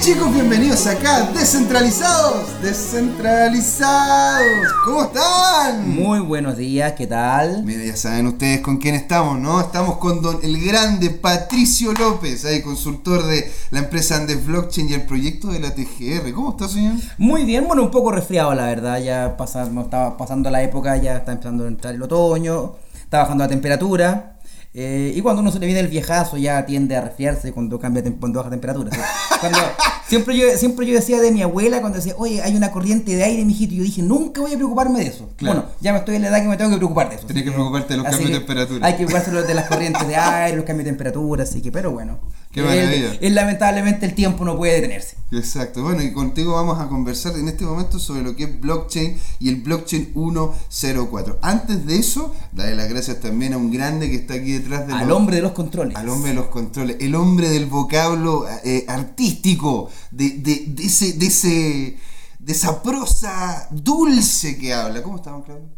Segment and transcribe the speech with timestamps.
[0.00, 4.72] chicos, bienvenidos acá, descentralizados, descentralizados.
[4.82, 5.90] ¿Cómo están?
[5.90, 7.64] Muy buenos días, ¿qué tal?
[7.64, 9.60] Mira, ya saben ustedes con quién estamos, ¿no?
[9.60, 14.94] Estamos con don el grande Patricio López, ahí consultor de la empresa Andes Blockchain y
[14.94, 16.32] el proyecto de la TGR.
[16.32, 16.94] ¿Cómo está, señor?
[17.18, 19.02] Muy bien, bueno, un poco resfriado, la verdad.
[19.02, 23.44] Ya pasamos, estaba pasando la época, ya está empezando a entrar el otoño, está bajando
[23.44, 24.39] la temperatura.
[24.72, 28.04] Eh, y cuando uno se le viene el viejazo ya tiende a resfriarse cuando cambia
[28.04, 28.90] tem- cuando baja temperatura.
[28.92, 29.00] ¿sí?
[29.40, 29.58] Cuando,
[30.08, 33.24] siempre, yo, siempre yo decía de mi abuela cuando decía, oye, hay una corriente de
[33.24, 33.74] aire, mijito.
[33.74, 35.28] Y yo dije, nunca voy a preocuparme de eso.
[35.36, 35.60] Claro.
[35.62, 37.26] Bueno, ya me estoy en la edad que me tengo que preocupar de eso.
[37.28, 38.86] Así que preocuparte de los así cambios de temperatura.
[38.86, 41.90] Hay que preocuparse de las corrientes de aire, los cambios de temperatura, así que, pero
[41.90, 42.20] bueno.
[42.52, 43.12] Qué maravilla.
[43.12, 45.16] Es- es lamentablemente el tiempo no puede detenerse.
[45.30, 49.16] Exacto, bueno, y contigo vamos a conversar en este momento sobre lo que es blockchain
[49.38, 51.38] y el blockchain 104.
[51.42, 54.92] Antes de eso, darle las gracias también a un grande que está aquí detrás de
[54.94, 55.96] Al los- hombre de los controles.
[55.96, 61.12] Al hombre de los controles, el hombre del vocablo eh, artístico, de, de, de ese,
[61.12, 61.96] de ese,
[62.40, 65.02] de esa prosa dulce que habla.
[65.04, 65.68] ¿Cómo está, don Claudio?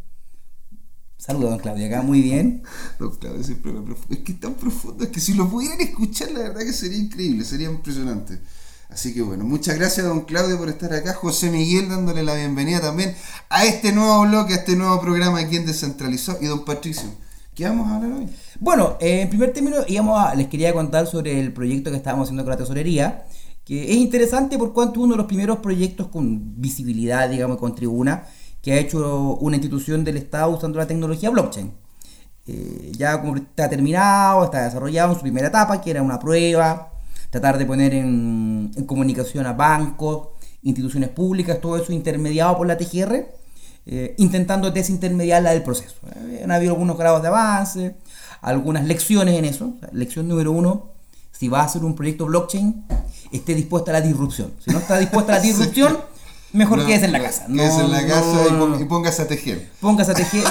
[1.25, 2.65] Saludos, don Claudio, acá muy bien.
[2.98, 6.33] Don Claudio siempre me Es que es tan profundo, es que si lo pudieran escuchar,
[6.33, 8.41] la verdad que sería increíble, sería impresionante.
[8.89, 12.81] Así que bueno, muchas gracias don Claudio por estar acá, José Miguel dándole la bienvenida
[12.81, 13.15] también
[13.50, 17.09] a este nuevo bloque, a este nuevo programa aquí en Descentralizado y don Patricio.
[17.55, 18.28] ¿Qué vamos a hablar hoy?
[18.59, 22.25] Bueno, eh, en primer término íbamos a- les quería contar sobre el proyecto que estábamos
[22.25, 23.27] haciendo con la tesorería,
[23.65, 28.27] que es interesante por cuanto uno de los primeros proyectos con visibilidad, digamos, con tribuna,
[28.63, 31.73] que ha hecho una institución del Estado usando la tecnología blockchain.
[32.47, 36.93] Eh, ya como está terminado, está desarrollado en su primera etapa, que era una prueba,
[37.31, 40.29] tratar de poner en, en comunicación a bancos,
[40.63, 43.27] instituciones públicas, todo eso intermediado por la TGR,
[43.85, 45.97] eh, intentando desintermediarla del proceso.
[46.29, 47.97] Eh, han habido algunos grados de avance,
[48.41, 49.75] algunas lecciones en eso.
[49.77, 50.93] O sea, lección número uno,
[51.33, 52.85] si va a hacer un proyecto blockchain,
[53.33, 54.53] esté dispuesta a la disrupción.
[54.61, 55.99] Si no está dispuesta a la disrupción,
[56.53, 57.47] mejor No, quédese en la no, casa.
[57.47, 59.71] Quédese No, en la casa y, no, y póngase a tejer.
[59.81, 60.45] Póngase a tejer.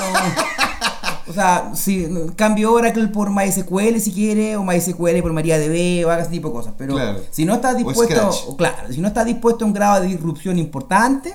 [1.28, 6.24] O sea, si cambio Oracle por MySQL si quiere, o MySQL por MariaDB, o haga
[6.24, 6.74] ese tipo de cosas.
[6.78, 7.22] Pero Claro.
[7.32, 10.08] si no está O dispuesto, o claro, si no está dispuesto a un grado de
[10.08, 11.34] disrupción importante,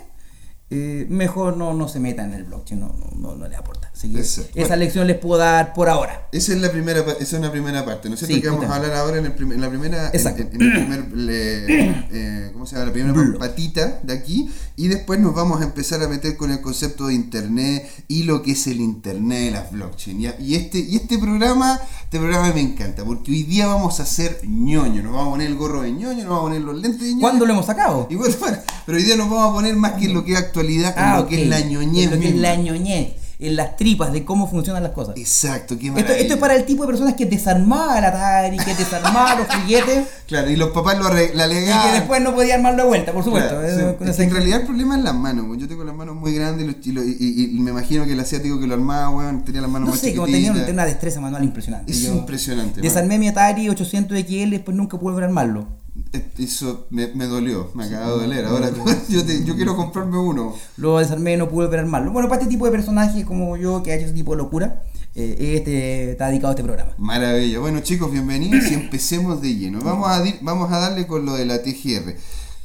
[0.68, 3.90] eh, mejor no, no se meta en el blockchain, no, no, no le aporta.
[3.96, 4.50] Así que Exacto.
[4.56, 4.76] esa Bueno.
[4.76, 6.28] lección les puedo dar por ahora.
[6.30, 8.34] Esa es la primera, esa es una primera parte, ¿no es cierto?
[8.36, 10.42] Sí, que vamos a hablar ahora en, el prim- en la primera, en, Exacto.
[10.42, 10.72] en- en el
[11.06, 12.88] primer, le- eh, ¿cómo se llama?
[12.88, 16.60] La primera patita de aquí y después nos vamos a empezar a meter con el
[16.60, 20.20] concepto de internet y lo que es el internet de las blockchain.
[20.20, 20.36] ¿ya?
[20.38, 24.40] Y este, y este programa, este programa me encanta porque hoy día vamos a hacer
[24.46, 27.00] ñoño, nos vamos a poner el gorro de ñoño, nos vamos a poner los lentes
[27.00, 27.20] de ñoño.
[27.22, 28.08] ¿Cuándo lo hemos sacado?
[28.10, 30.32] Y bueno, bueno, pero hoy día nos vamos a poner más que en lo que
[30.32, 33.54] es actualidad, en lo que es la ñoñez En lo que es la ñoñez, en
[33.56, 35.14] las tripas de cómo funcionan las cosas.
[35.16, 36.20] Exacto, qué Esto, maravilla.
[36.22, 40.06] esto es para el tipo de personas que desarmaba el Atari, que desarmaba los juguetes
[40.26, 43.22] Claro, y los papás lo la y que después no podía armarlo de vuelta, por
[43.22, 43.50] supuesto.
[43.50, 43.96] Claro, Eh, sí.
[43.98, 46.16] con Es ese- que en realidad el problema es las manos, yo tengo las manos
[46.16, 48.74] muy grandes y, y lo- y- y- y me imagino que el asiático que lo
[48.74, 51.92] armaba, weón, tenía las manos No más sé, como tenía, una destreza manual impresionante.
[51.92, 52.80] Es Yo impresionante.
[52.80, 52.82] man.
[52.82, 55.66] Desarmé mi Atari 800 XL y después nunca pude volver a armarlo.
[56.12, 58.44] Eh, Eso me, me dolió, me acaba de doler.
[58.46, 58.70] Ahora
[59.08, 60.54] yo, te- yo quiero comprarme uno.
[60.76, 62.12] Lo desarmé no pude volver a armarlo.
[62.12, 64.82] Bueno, para este tipo de personajes como yo que ha hecho ese tipo de locura,
[65.14, 66.92] eh, este está dedicado a este programa.
[66.98, 67.58] Maravilla.
[67.58, 69.80] Bueno, chicos, bienvenidos y empecemos de lleno.
[69.82, 72.14] Vamos a, vamos a darle con lo de la TGR.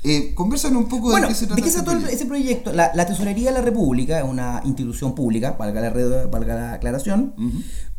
[0.03, 1.61] Eh, conversan un poco Bueno, de qué se ¿de trata.
[1.63, 2.09] qué se proyecto.
[2.11, 2.73] ese proyecto?
[2.73, 6.73] La, la Tesorería de la República es una institución pública, valga la, red- valga la
[6.73, 7.33] aclaración.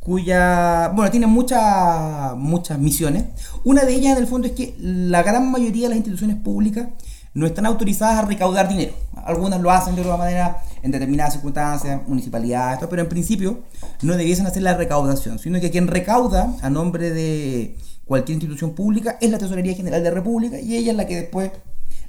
[0.05, 3.25] Cuya, bueno, tiene muchas muchas misiones.
[3.65, 6.89] Una de ellas, en el fondo, es que la gran mayoría de las instituciones públicas
[7.35, 8.93] no están autorizadas a recaudar dinero.
[9.25, 13.61] Algunas lo hacen de otra manera en determinadas circunstancias, municipalidades, pero en principio
[14.03, 19.17] no debiesen hacer la recaudación, sino que quien recauda a nombre de cualquier institución pública
[19.21, 21.53] es la Tesorería General de la República y ella es la que después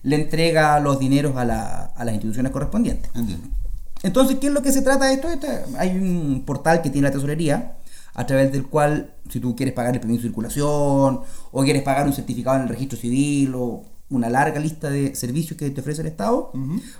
[0.01, 3.09] le entrega los dineros a, la- a las instituciones correspondientes.
[3.15, 3.47] Entiendo.
[4.01, 5.29] Entonces, ¿qué es lo que se trata de esto?
[5.29, 7.75] Este- hay un portal que tiene la tesorería,
[8.13, 11.21] a través del cual, si tú quieres pagar el permiso de circulación,
[11.51, 15.57] o quieres pagar un certificado en el registro civil, o una larga lista de servicios
[15.57, 16.51] que te ofrece el Estado,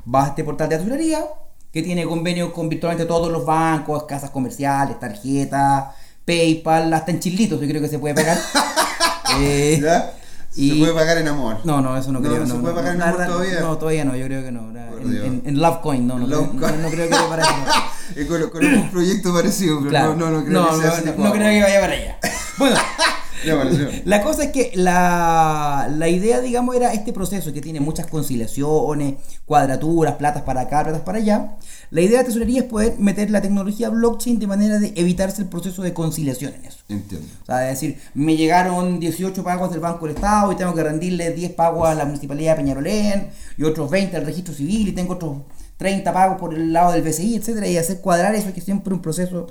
[0.05, 1.23] vas a este portal de tesorería,
[1.71, 5.95] que tiene convenio con virtualmente todos los bancos, casas comerciales, tarjetas,
[6.25, 8.37] PayPal, hasta en chilitos yo creo que se puede pagar.
[9.39, 10.13] Eh, ¿Ya?
[10.55, 11.57] Y- Se puede pagar en amor.
[11.63, 12.39] no, no, eso no, No, creo.
[12.45, 13.59] no se puede pagar en amor todavía.
[13.61, 14.71] No, todavía no, yo creo que no.
[15.01, 17.65] En, en, en Lovecoin, no, no, Love creo, no, no creo que vaya para no.
[18.15, 20.15] Eh, con- Conozco un proyecto parecido, pero Claro.
[20.15, 21.05] no, no, no creo que sea así.
[21.17, 22.17] no, no creo que vaya para allá.
[22.57, 22.75] Bueno.
[24.05, 29.15] La cosa es que la, la idea, digamos, era este proceso que tiene muchas conciliaciones,
[29.45, 31.57] cuadraturas, platas para acá, platas para allá.
[31.91, 35.47] La idea de tesorería es poder meter la tecnología blockchain de manera de evitarse el
[35.47, 36.79] proceso de conciliación en eso.
[36.89, 37.27] Entiendo.
[37.43, 40.83] O sea, es decir, me llegaron 18 pagos del Banco del Estado y tengo que
[40.83, 44.91] rendirle 10 pagos a la Municipalidad de Peñarolén y otros 20 al registro civil y
[44.93, 45.37] tengo otros
[45.77, 48.93] 30 pagos por el lado del BCI, etcétera, y hacer cuadrar eso que es siempre
[48.93, 49.47] un proceso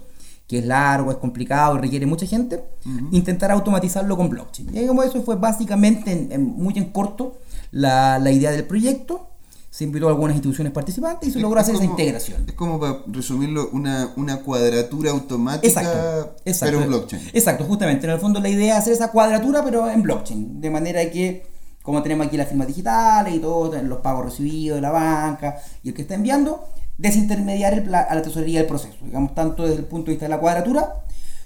[0.46, 2.62] que es largo, es complicado requiere mucha gente,
[3.10, 4.68] intentar automatizarlo con blockchain.
[4.70, 7.38] Y digamos, eso fue básicamente, en- en- muy en corto,
[7.70, 9.28] la, la idea del proyecto.
[9.70, 12.44] Se invitó a algunas instituciones participantes y se logró Es hacer esa como- integración.
[12.46, 16.72] Es como para resumirlo, una, una cuadratura automática, Exacto, exacto.
[16.72, 17.22] pero en blockchain.
[17.32, 18.06] Exacto, justamente.
[18.06, 20.60] En el fondo la idea es hacer esa cuadratura, pero en blockchain.
[20.60, 21.46] De manera que,
[21.82, 25.88] como tenemos aquí las firmas digitales y todo, los pagos recibidos de la banca y
[25.88, 26.68] el que está enviando,
[26.98, 28.96] desintermediar el a la tesorería del proceso.
[29.04, 30.94] Digamos, tanto desde el punto de vista de la cuadratura,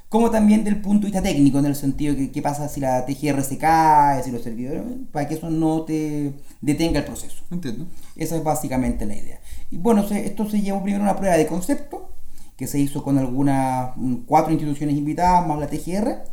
[0.09, 3.05] como también del punto de vista técnico, en el sentido que qué pasa si la
[3.07, 4.83] TGR se cae, si los servidores,
[5.13, 7.43] para que eso no te detenga el proceso.
[7.51, 7.87] Entiendo.
[8.17, 9.41] Esa es básicamente la idea.
[9.71, 12.11] Y bueno, se- esto se llevó primero a una prueba de concepto
[12.57, 16.25] que se hizo con algunas mm, cuatro instituciones invitadas más la TGR.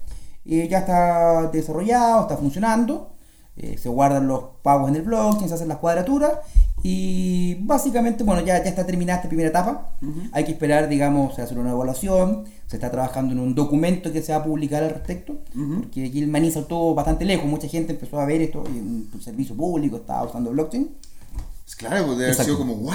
[0.45, 3.09] Eh, ya está desarrollado, está funcionando.
[3.55, 6.31] eh, se guardan los pagos en el blockchain, se hacen las cuadraturas
[6.83, 9.91] y básicamente, bueno, ya, ya está terminada esta primera etapa.
[10.33, 12.43] Hay que esperar, digamos, hacer una evaluación.
[12.67, 16.19] Se está trabajando en un documento que se va a publicar al respecto, porque aquí
[16.19, 17.45] el maní saltó bastante lejos.
[17.45, 20.89] Mucha gente empezó a ver esto y un servicio público estaba usando blockchain.
[21.77, 22.93] Claro, pues debe haber sido como wow.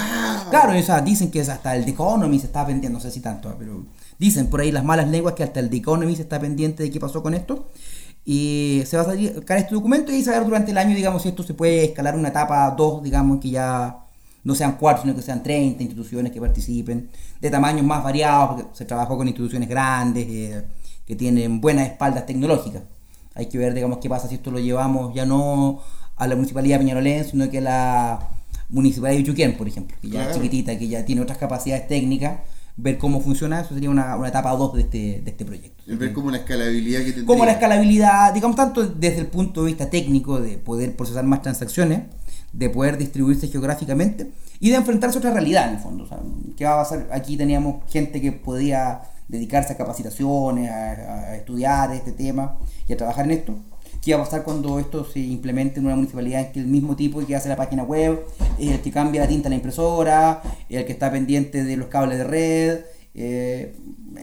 [0.49, 3.19] Claro, o sea, dicen que hasta el The Economy se está pendiente, no sé si
[3.19, 3.85] tanto, pero
[4.17, 6.91] dicen por ahí las malas lenguas que hasta el The Economy se está pendiente de
[6.91, 7.67] qué pasó con esto.
[8.25, 11.43] Y se va a sacar este documento y ver durante el año, digamos, si esto
[11.43, 13.97] se puede escalar una etapa 2, digamos, que ya
[14.43, 17.09] no sean cuatro, sino que sean 30 instituciones que participen,
[17.41, 20.65] de tamaños más variados, porque se trabajó con instituciones grandes, eh,
[21.05, 22.83] que tienen buenas espaldas tecnológicas.
[23.35, 25.81] Hay que ver, digamos, qué pasa si esto lo llevamos ya no
[26.15, 28.29] a la Municipalidad de Peñarolén, sino que a la
[28.69, 32.39] Municipalidad de Uchuquén, por ejemplo, que ya es chiquitita, que ya tiene otras capacidades técnicas,
[32.81, 35.83] ver cómo funciona, eso sería una, una etapa 2 de este, de este proyecto.
[35.87, 37.25] El ver como la escalabilidad que tendría.
[37.25, 41.41] Como la escalabilidad, digamos, tanto desde el punto de vista técnico, de poder procesar más
[41.41, 42.03] transacciones,
[42.53, 46.05] de poder distribuirse geográficamente y de enfrentarse a otra realidad en el fondo.
[46.05, 46.19] O sea,
[46.55, 47.07] ¿Qué va a pasar?
[47.11, 52.97] Aquí teníamos gente que podía dedicarse a capacitaciones, a, a estudiar este tema y a
[52.97, 53.55] trabajar en esto.
[54.01, 56.95] ¿Qué va a pasar cuando esto se implemente en una municipalidad en que el mismo
[56.95, 58.25] tipo que hace la página web
[58.57, 61.87] es el que cambia la tinta a la impresora, el que está pendiente de los
[61.87, 62.79] cables de red,
[63.13, 63.75] eh,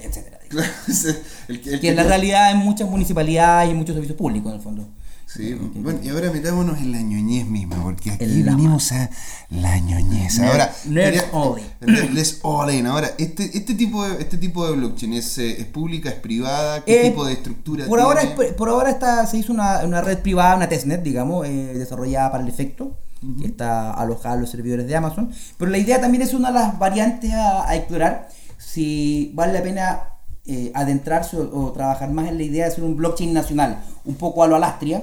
[0.02, 0.36] etcétera?
[1.48, 4.50] El que, el que es la realidad en muchas municipalidades y en muchos servicios públicos
[4.50, 4.88] en el fondo.
[5.26, 9.10] Sí, bueno, y ahora metámonos en la ñoñez misma, porque aquí venimos a
[9.50, 10.38] la ñoñez.
[10.38, 10.72] Ahora,
[12.12, 12.86] Let's all in.
[12.86, 16.84] Ahora, este, este, tipo de, este tipo de blockchain es, eh, es pública, es privada,
[16.84, 18.44] ¿qué Eh, tipo de estructura Por ahora, tiene?
[18.50, 22.30] es- por ahora está, se hizo una, una red privada, una testnet, digamos, eh, desarrollada
[22.30, 22.96] para el efecto,
[23.40, 25.32] que está alojada en los servidores de Amazon.
[25.58, 28.28] Pero la idea también es una de las variantes a, a explorar,
[28.58, 30.00] si vale la pena
[30.48, 34.14] eh, adentrarse o, o trabajar más en la idea de hacer un blockchain nacional, un
[34.14, 35.02] poco a lo Alastria,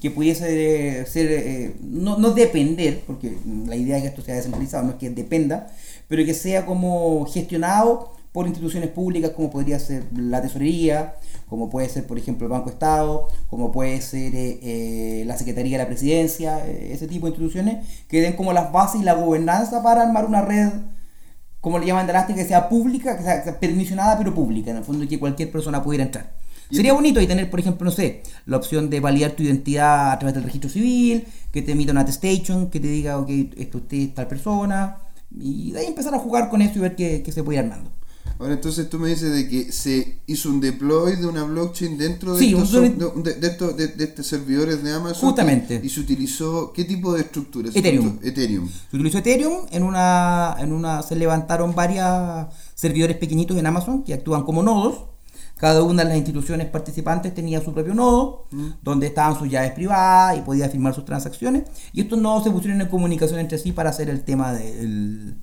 [0.00, 3.36] que pudiese eh, ser, eh, no, no depender, porque
[3.66, 5.66] la idea es que esto sea descentralizado, no es que dependa,
[6.06, 11.14] pero que sea como gestionado por instituciones públicas como podría ser la tesorería,
[11.48, 15.82] como puede ser por ejemplo el Banco Estado, como puede ser eh, la Secretaría de
[15.82, 20.02] la Presidencia, ese tipo de instituciones que den como las bases y la gobernanza para
[20.02, 20.70] armar una red
[21.60, 24.84] como le llaman de Elastic, que sea pública, que sea, permisionada pero pública, en el
[24.84, 26.32] fondo que cualquier persona pudiera entrar.
[26.70, 30.18] Sería bonito y tener, por ejemplo, no sé, la opción de validar tu identidad a
[30.18, 33.96] través del registro civil, que te emita una attestation, que te diga, ok, esto usted
[33.96, 34.98] es tal persona,
[35.34, 37.64] y de ahí empezar a jugar con eso y ver qué, qué se puede ir
[37.64, 37.90] armando.
[38.38, 42.34] Ahora entonces tú me dices de que se hizo un deploy de una blockchain dentro
[42.34, 45.28] de, Sí, estos, un- de, de estos, de- de estos servidores de Amazon.
[45.30, 45.80] Justamente.
[45.82, 47.70] Y, y se utilizó, ¿qué tipo de estructura?
[47.72, 48.06] ¿Se Ethereum.
[48.06, 48.28] utilizó?
[48.28, 48.68] Ethereum.
[48.90, 54.14] Se utilizó Ethereum, en una, en una se levantaron varios servidores pequeñitos en Amazon que
[54.14, 55.04] actúan como nodos.
[55.56, 58.46] Cada una de las instituciones participantes tenía su propio nodo,
[58.80, 61.64] donde estaban sus llaves privadas y podía firmar sus transacciones.
[61.92, 65.34] Y estos nodos se pusieron en comunicación entre sí para hacer el tema de el-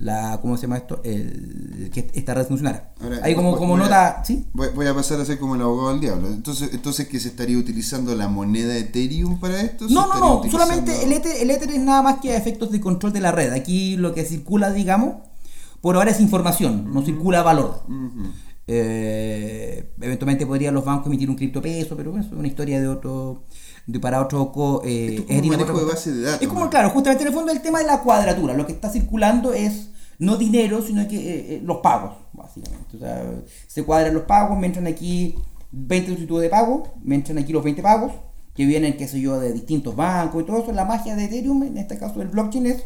[0.00, 1.00] la, ¿cómo se llama esto?
[1.04, 2.92] El, que esta red funcionara.
[3.00, 4.46] Ahora, Ahí como, voy- como voy a- nota, ¿sí?
[4.52, 6.28] Voy, a pasar a ser como el abogado del diablo.
[6.28, 9.86] Entonces, entonces ¿qué se estaría utilizando la moneda Ethereum para esto?
[9.88, 12.72] ¿Se No, no, no, utilizando- solamente el Ether, el Ether es nada más que efectos
[12.72, 13.52] de control de la red.
[13.52, 15.16] Aquí lo que circula, digamos,
[15.80, 17.82] por ahora es información, no circula valor.
[18.72, 22.88] Eh, eventualmente podrían los bancos emitir un criptopeso, pero bueno, eso es una historia de
[22.88, 23.42] otro,
[23.86, 26.22] de para otro co- eh, es como harina manejo para otro de co- base de
[26.22, 26.70] datos, Es como, ¿no?
[26.70, 28.54] claro, justamente en el fondo el tema de la cuadratura.
[28.54, 32.96] Lo que está circulando es no dinero, sino que eh, eh, los pagos, básicamente.
[32.96, 33.24] O sea,
[33.66, 35.34] se cuadran los pagos, me entran aquí
[35.72, 38.12] 20 solicitudes de pago, me entran aquí los 20 pagos,
[38.54, 40.72] que vienen, qué sé yo, de distintos bancos y todo eso.
[40.72, 42.82] La magia de Ethereum, en este caso del blockchain, es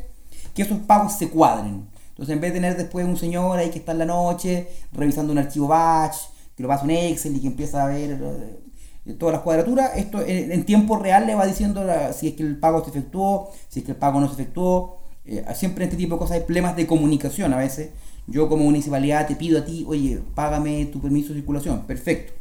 [0.54, 1.88] que esos pagos se cuadren.
[2.10, 5.32] Entonces, en vez de tener después un señor ahí que está en la noche revisando
[5.32, 6.14] un archivo batch,
[6.56, 8.16] que lo pasa un Excel y que empieza a ver
[9.06, 11.84] eh, todas las cuadraturas, esto en, tiempo real le va diciendo
[12.14, 14.98] si es que el pago se efectuó, si es que el pago no se efectuó.
[15.26, 17.90] Eh, siempre en este tipo de cosas hay problemas de comunicación a veces.
[18.26, 21.86] Yo como municipalidad te pido a ti, oye, págame tu permiso de circulación.
[21.86, 22.32] Perfecto.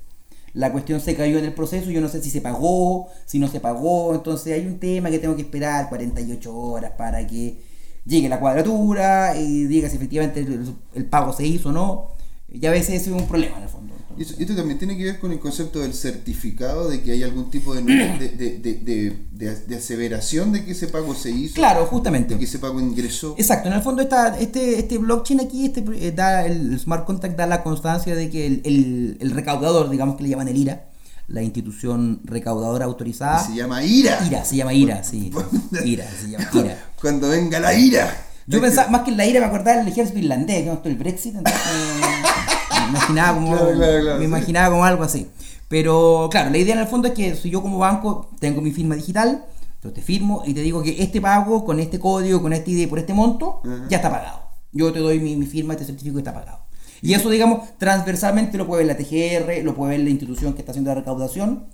[0.54, 3.48] La cuestión se cayó en el proceso, yo no sé si se pagó, si no
[3.48, 7.58] se pagó, entonces hay un tema que tengo que esperar 48 horas para que
[8.06, 12.10] llegue la cuadratura y diga si efectivamente el, el pago se hizo o no.
[12.52, 13.93] Y a veces ese es un problema en el fondo.
[14.18, 17.24] Y eso- esto también tiene que ver con el concepto del certificado, de que hay
[17.24, 22.34] algún tipo de, de, de, de, aseveración de que ese pago se hizo, Claro, justamente.
[22.34, 23.36] de que ese pago ingresó.
[23.38, 27.38] Exacto, en el fondo está este, este blockchain aquí, este, eh, da el smart contract
[27.38, 30.86] da la constancia de que el, el- el recaudador, digamos que le llaman el IRA,
[31.28, 33.44] la institución recaudadora autorizada.
[33.46, 34.20] Se llama ira.
[34.28, 35.32] IRA, se llama IRA, sí.
[35.86, 36.78] IRA, se llama IRA.
[37.02, 38.28] Cuando venga la ira.
[38.46, 40.92] Yo pensaba, más que en la IRA me acordaba del ejército irlandés, que no estoy
[40.92, 41.62] el Brexit, entonces
[42.94, 45.28] imaginaba como, Claro, claro, claro, me imaginaba como algo así.
[45.68, 48.72] Pero claro, la idea en el fondo es que si yo como banco tengo mi
[48.72, 49.46] firma digital,
[49.76, 52.88] entonces te firmo y te digo que este pago con este código, con este ID,
[52.88, 54.40] por este monto, ya está pagado.
[54.72, 56.60] Yo te doy mi, mi firma te certifico que está pagado.
[57.02, 60.62] Y eso, digamos, transversalmente lo puede ver la TGR, lo puede ver la institución que
[60.62, 61.66] está haciendo la recaudación,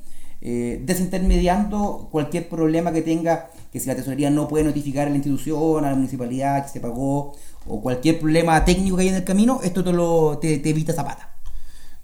[0.42, 5.16] eh, desintermediando cualquier problema que tenga, que si la tesorería no puede notificar a la
[5.18, 7.36] institución, a la municipalidad que se pagó,
[7.68, 10.94] o cualquier problema técnico que hay en el camino, esto te, lo, te, te evita
[10.94, 11.36] zapata.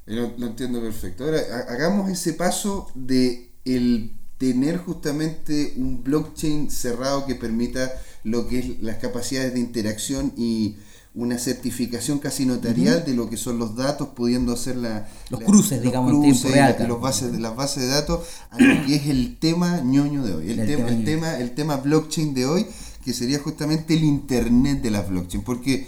[0.05, 1.23] Lo, lo entiendo perfecto.
[1.25, 7.91] Ahora, ha- hagamos ese paso de el tener justamente un blockchain cerrado que permita
[8.23, 10.75] lo que es las capacidades de interacción y
[11.15, 15.45] una certificación casi notarial de lo que son los datos, pudiendo hacer la, Los la-
[15.45, 16.93] cruces, digamos, en real, la- y claro.
[16.93, 18.19] los bases de las bases de datos
[18.51, 20.51] a lo que es el tema ñoño de hoy.
[20.51, 22.65] El, El tema, el, tema, el tema blockchain de hoy,
[23.03, 25.43] que sería justamente el internet de las blockchain.
[25.43, 25.87] Porque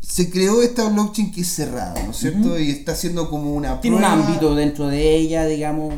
[0.00, 2.58] se creó esta blockchain que es cerrada, ¿no es cierto?
[2.58, 5.94] Y está haciendo como una Tiene un ámbito dentro de ella, digamos.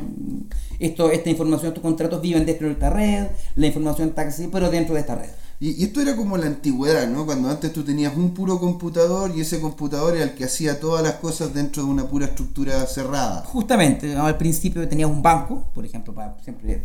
[0.79, 4.69] Esto, esta información, estos contratos viven dentro de esta red, la información está así, pero
[4.71, 5.31] dentro de esta red.
[5.63, 7.25] Y, y esto era como la antigüedad, ¿no?
[7.25, 11.05] Cuando antes tú tenías un puro computador y ese computador era el que hacía todas
[11.05, 13.45] las cosas dentro de una pura estructura cerrada.
[13.45, 16.83] Justamente, al principio tenías un banco, por ejemplo, para siempre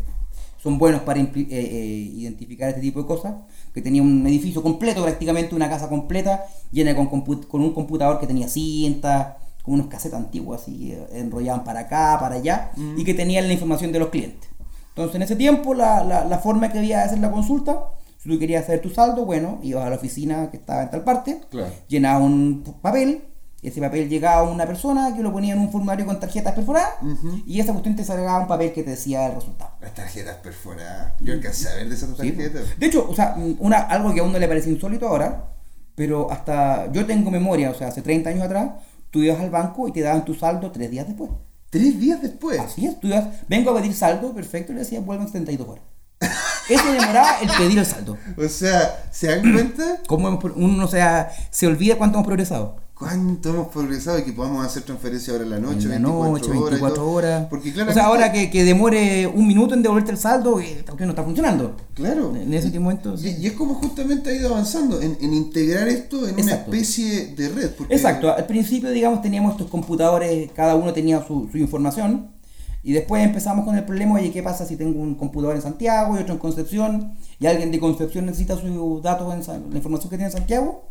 [0.61, 3.33] son buenos para eh, eh, identificar este tipo de cosas,
[3.73, 8.47] que tenía un edificio completo, prácticamente una casa completa, llena con, un computador que tenía
[8.47, 13.47] cintas, con unos casetas antiguos así, eh, enrollaban para acá, para allá, y que tenían
[13.47, 14.49] la información de los clientes.
[14.89, 18.29] Entonces, en ese tiempo, la, la, la forma que había de hacer la consulta, si
[18.29, 21.41] tú querías hacer tu saldo, bueno, ibas a la oficina que estaba en tal parte,
[21.49, 21.71] Claro.
[21.87, 23.23] llenaba un papel,
[23.61, 26.93] ese papel llegaba a una persona que lo ponía en un formulario con tarjetas perforadas
[27.45, 29.71] y esa cuestión te salgaba un papel que te decía el resultado.
[29.81, 31.13] Las tarjetas perforadas.
[31.19, 32.15] Yo alcancé a ver de esas ¿sí?
[32.31, 32.79] tarjetas.
[32.79, 35.49] De hecho, o sea, una, algo que a uno le parece insólito ahora,
[35.95, 38.71] pero hasta yo tengo memoria, o sea, hace 30 años atrás,
[39.09, 41.31] tú ibas al banco y te daban tu saldo tres días después.
[41.69, 42.59] Tres días después.
[42.59, 45.83] Así es, tú ibas, vengo a pedir saldo, perfecto, y le decías, vuelven 72 horas.
[46.69, 48.17] Eso demoraba el pedir el saldo.
[48.37, 52.75] O sea, ¿se dan cuenta Como hemos uno o sea, se olvida cuánto hemos progresado.
[52.93, 56.31] cuánto hemos progresado y que podamos hacer transferencia ahora en la noche, en la 24
[56.31, 56.57] noche, horas?
[56.57, 57.11] y 24 todo?
[57.11, 57.47] horas.
[57.49, 61.09] Porque o sea, ahora que, que demore un minuto en devolverte el saldo, eh, no
[61.09, 61.75] está funcionando.
[61.93, 62.35] Claro.
[62.35, 63.35] En ese momento, Y, sí.
[63.39, 67.49] y es como justamente ha ido avanzando en, en integrar esto en una especie de
[67.49, 67.69] red.
[67.75, 72.31] porque- Exacto, al principio, digamos, teníamos estos computadores, cada uno tenía su, su información,
[72.87, 76.15] y después empezamos con el problema, oye, ¿qué pasa si tengo un computador en Santiago
[76.17, 80.15] y otro en Concepción, y alguien de Concepción necesita sus datos, en la información que
[80.15, 80.85] tiene en Santiago?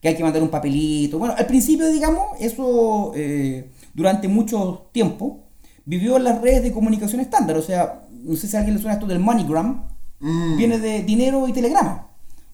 [0.00, 1.18] Que hay que mandar un papelito.
[1.18, 5.40] Bueno, al principio, digamos, eso eh, durante mucho tiempo
[5.84, 8.80] vivió en las redes de comunicación estándar, o sea, no sé si a alguien le
[8.80, 10.56] suena esto del MoneyGram, Mm.
[10.56, 12.06] viene de dinero y telegrama.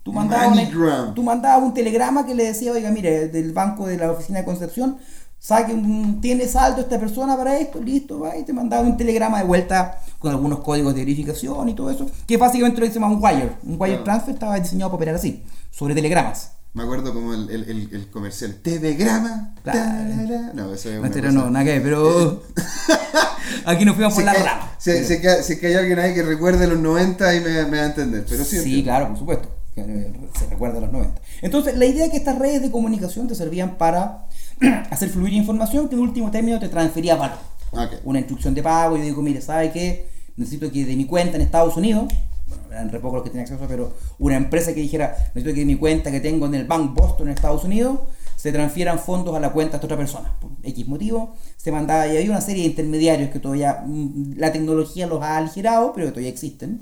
[0.03, 1.15] Tú mandabas, MoneyGram.
[1.15, 4.45] tú mandabas un telegrama que le decía, oiga, mire, del banco de la oficina de
[4.47, 4.97] Concepción,
[5.39, 9.39] saque un, tiene saldo esta persona para esto, listo, va, y te mandaba un telegrama
[9.39, 12.99] de vuelta con algunos códigos de verificación y todo eso, que básicamente lo que se
[13.01, 13.53] llama un wire.
[13.65, 14.05] Un wire Claro.
[14.05, 16.53] transfer estaba diseñado para operar así, sobre telegramas.
[16.75, 18.57] Me acuerdo como el, el, el, el comercial.
[18.63, 19.55] TV-grama.
[19.63, 20.51] Claro.
[20.55, 22.43] No, eso es una Este no, nada que ver, pero
[23.65, 24.73] aquí nos fuimos por Si la es que- rama.
[24.79, 27.65] si- Pero- si que- si que hay alguien ahí que recuerde los 90 y me,
[27.65, 28.25] me va a entender.
[28.29, 29.49] Pero sí, Sí, claro, por supuesto.
[29.75, 31.21] que, eh, Se recuerda a los 90.
[31.43, 34.27] Entonces, la idea es que estas redes de comunicación te servían para
[34.91, 37.39] hacer fluir información que en último término te transfería valor.
[37.73, 38.01] Ok.
[38.05, 40.09] Una instrucción de pago y yo digo, mire, ¿sabe qué?
[40.37, 42.13] Necesito que de mi cuenta en Estados Unidos,
[42.47, 45.61] bueno, eran re pocos los que tenían acceso, pero una empresa que dijera, necesito que
[45.61, 48.01] de mi cuenta que tengo en el Bank Boston en Estados Unidos,
[48.37, 50.33] se transfieran fondos a la cuenta de esta otra persona.
[50.41, 54.53] Por X motivo, se mandaba y había una serie de intermediarios que todavía mm, la
[54.53, 56.81] tecnología los ha aligerado, pero que todavía existen.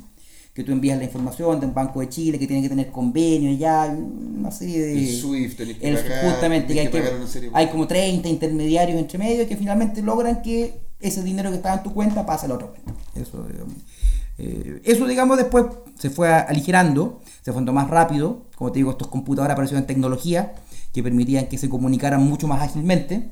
[0.56, 3.52] Que tú envías la información de un Banco de Chile que tiene que tener convenio
[3.58, 4.92] ya, una serie de.
[5.00, 7.02] El SWIFT, que el- pagar, justamente, que hay, que
[7.52, 11.82] hay como 30 intermediarios entre medio que finalmente logran que ese dinero que estaba en
[11.82, 12.94] tu cuenta pase a la otra cuenta.
[13.14, 13.74] Eso, digamos.
[14.38, 15.66] Eh, eso, digamos, después
[15.98, 18.46] se fue aligerando, se fue más rápido.
[18.56, 20.54] Como te digo, estos computadores aparecieron en tecnología
[20.94, 23.28] que permitían que se comunicaran mucho más ágilmente.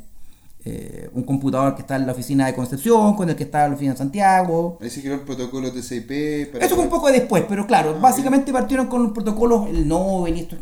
[0.66, 3.70] Eh, un computador que está en la oficina de Concepción, con el que está en
[3.72, 4.78] la oficina de Santiago.
[4.80, 6.52] Ahí se creó el protocolo TCP.
[6.52, 9.86] para Eso fue un poco después, pero claro, Ah, básicamente partieron con los protocolos, el
[9.86, 10.56] Nobel y esto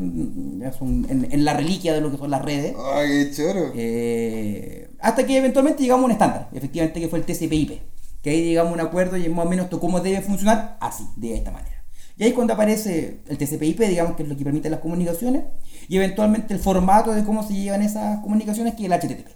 [0.77, 2.75] son en, en la reliquia de lo que son las redes.
[2.95, 3.71] ¡Ay, qué choro!
[3.75, 7.81] Eh, hasta que eventualmente llegamos a un estándar, efectivamente que fue el TCP/IP,
[8.23, 11.37] que ahí llegamos a un acuerdo y más o menos cómo debe funcionar así, de
[11.37, 11.72] esta manera.
[12.17, 15.45] Y ahí cuando aparece el TCP/IP, digamos que es lo que permite las comunicaciones,
[15.89, 19.29] y eventualmente el formato de cómo se llevan esas comunicaciones, que es el HTTP.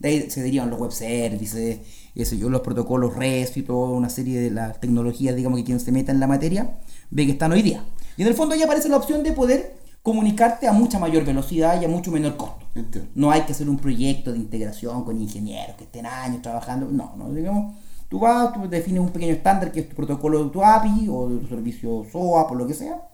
[0.00, 1.78] De ahí se derivan los web services,
[2.14, 5.80] eso yo, los protocolos REST y toda una serie de las tecnologías, digamos que quien
[5.80, 6.78] se meta en la materia,
[7.10, 7.84] ve que están hoy día.
[8.16, 11.80] Y en el fondo ya aparece la opción de poder comunicarte a mucha mayor velocidad
[11.80, 12.64] y a mucho menor costo.
[12.74, 13.10] Entiendo.
[13.14, 16.88] No hay que hacer un proyecto de integración con ingenieros que estén años trabajando.
[16.90, 17.74] No, no, digamos,
[18.14, 21.28] tú vas, tú defines un pequeño estándar que es tu protocolo de tu API o
[21.28, 23.08] de tu servicio SOAP o lo que sea,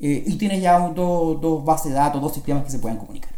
[0.00, 3.30] eh, y tienes ya dos, dos bases de datos, dos sistemas que se puedan comunicar.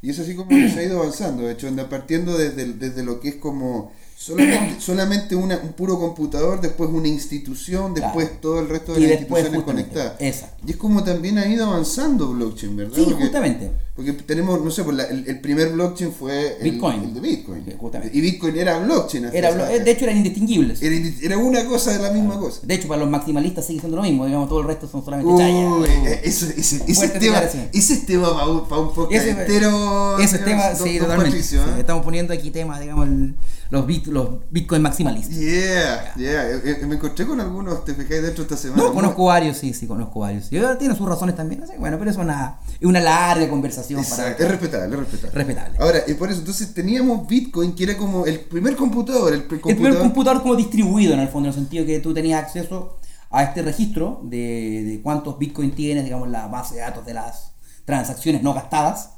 [0.00, 3.20] Y es así como se ha ido avanzando, de hecho, anda partiendo desde, desde lo
[3.20, 8.40] que es como solamente, solamente una, un puro computador, después una institución, después Claro.
[8.42, 10.12] todo el resto de Y las instituciones conectadas.
[10.18, 10.62] exacto.
[10.66, 12.94] Y es como también ha ido avanzando blockchain, ¿verdad?
[12.96, 13.70] Sí, Porque- justamente.
[13.96, 17.02] Porque tenemos, no sé, pues la- el, el primer blockchain fue el, Bitcoin.
[17.02, 17.64] el de Bitcoin.
[17.66, 18.16] Sí, justamente.
[18.16, 19.26] Y Bitcoin era blockchain.
[19.26, 20.80] hasta Era, de hecho, eran indistinguibles.
[20.80, 22.60] era, era una cosa de la misma cosa.
[22.62, 25.30] De hecho, para los maximalistas sigue siendo lo mismo, digamos, todo el resto son solamente
[25.36, 25.88] chayas.
[26.06, 30.18] eh, ese, ese, tema, ese es tema para un, para un Ese- entero.
[30.18, 31.30] Ese tema, sí, totalmente.
[31.32, 31.80] Patricio, Sí, ¿eh?
[31.80, 33.34] estamos poniendo aquí temas, digamos, el-
[33.70, 35.36] los, bit, los Bitcoin maximalistas.
[35.36, 36.50] Yeah, yeah.
[36.50, 38.82] Eh, eh, Me encontré con algunos, te fijáis dentro esta semana.
[38.82, 40.50] No, conozco varios, sí, sí, conozco varios.
[40.52, 44.00] Y ahora tiene sus razones también, así bueno, pero eso es una, una larga conversación
[44.00, 44.44] Exacto, para...
[44.44, 45.34] Es respetable, es respetable.
[45.44, 45.78] Respetable.
[45.80, 49.70] Ahora, y por eso, entonces teníamos Bitcoin, que era como el primer computador, el, primer
[49.70, 50.02] El primer computador.
[50.02, 52.98] computador como distribuido en el fondo, en el sentido que tú tenías acceso
[53.30, 57.49] a este registro de, de cuántos Bitcoin tienes, digamos, la base de datos de las
[57.84, 59.10] transacciones no gastadas,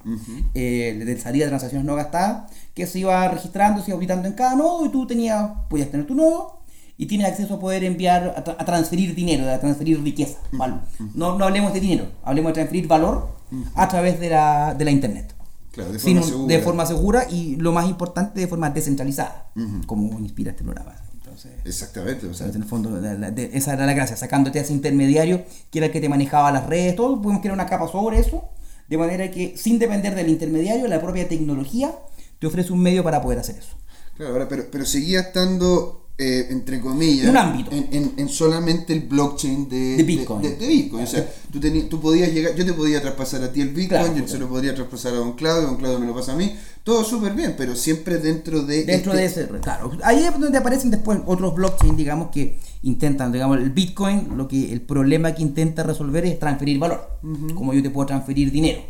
[0.55, 4.35] eh, de salida de transacciones no gastadas, que se iba registrando, se iba auditando en
[4.35, 6.61] cada nodo y tú tenías, podías tener tu nodo
[6.96, 10.38] y tienes acceso a poder enviar, a, tra- a transferir dinero, a transferir riqueza.
[10.53, 10.75] ¿vale?
[11.14, 13.29] No, no hablemos de dinero, hablemos de transferir valor
[13.75, 15.35] a través de la, de la Internet.
[15.72, 16.46] Claro, de forma segura.
[16.55, 19.46] de forma segura y lo más importante, de forma descentralizada,
[19.87, 20.94] como inspira este programa.
[21.32, 24.58] Entonces, Exactamente, o sea, en el fondo, la- la- de- esa era la gracia, sacándote
[24.58, 27.66] a ese intermediario que era el que te manejaba las redes, todo, podemos crear una
[27.66, 28.48] capa sobre eso,
[28.88, 31.94] de manera que sin depender del intermediario, la propia tecnología
[32.38, 33.76] te ofrece un medio para poder hacer eso.
[34.16, 37.70] claro, pero, pero seguía estando, eh, entre comillas, Un ámbito.
[37.72, 40.42] En, en- en solamente el blockchain de, De Bitcoin.
[40.42, 41.04] de- de Bitcoin.
[41.04, 44.00] O sea, tú, tení- tú podías llegar, yo te podía traspasar a ti el Bitcoin,
[44.02, 46.37] Claro, yo se lo podría traspasar a Don Claudio, Don Claudio me lo pasa a
[46.37, 46.54] mí,
[46.85, 48.85] todo súper bien, pero siempre dentro de...
[48.85, 53.30] Dentro de este- ese, claro, ahí es donde aparecen después otros blockchain, digamos, que intentan,
[53.32, 57.18] digamos, el Bitcoin, lo que el problema que intenta resolver es transferir valor,
[57.54, 58.80] como yo te puedo transferir dinero.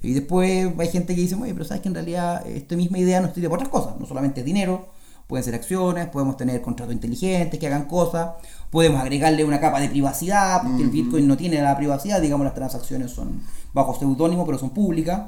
[0.00, 3.20] Y después hay gente que dice, oye, pero sabes que en realidad esta misma idea
[3.20, 4.88] nos sirve para otras cosas, no solamente dinero,
[5.28, 8.30] pueden ser acciones, podemos tener contratos inteligentes que hagan cosas,
[8.70, 12.54] podemos agregarle una capa de privacidad, porque el Bitcoin no tiene la privacidad, digamos, las
[12.54, 15.20] transacciones son bajo seudónimo, pero son públicas.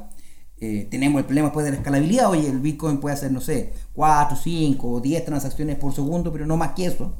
[0.62, 3.73] Eh, tenemos el problema después de la escalabilidad, oye, el Bitcoin puede hacer, no sé,
[3.94, 7.14] 4, 5 o 10 transacciones por segundo, pero no más que eso.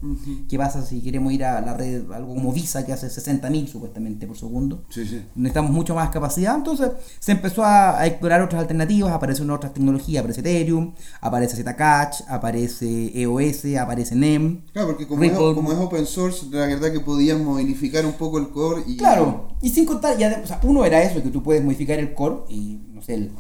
[0.47, 4.27] ¿Qué pasa si queremos ir a la red, algo como Visa, que hace 60.000 supuestamente
[4.27, 4.85] por segundo?
[4.91, 5.23] Sí, sí.
[5.35, 10.21] necesitamos mucho más capacidad, entonces se empezó a, a explorar otras alternativas, aparecen otras tecnologías,
[10.21, 14.67] aparece Ethereum, aparece Zcash, aparece EOS, aparece NEM.
[14.73, 18.39] Claro, porque como es, como es open source, la verdad que podías modificar un poco
[18.39, 18.99] el core y...
[18.99, 22.13] Claro, y sin contar, ya o sea, uno era eso, que tú puedes modificar el
[22.13, 23.31] core y, no sé, el,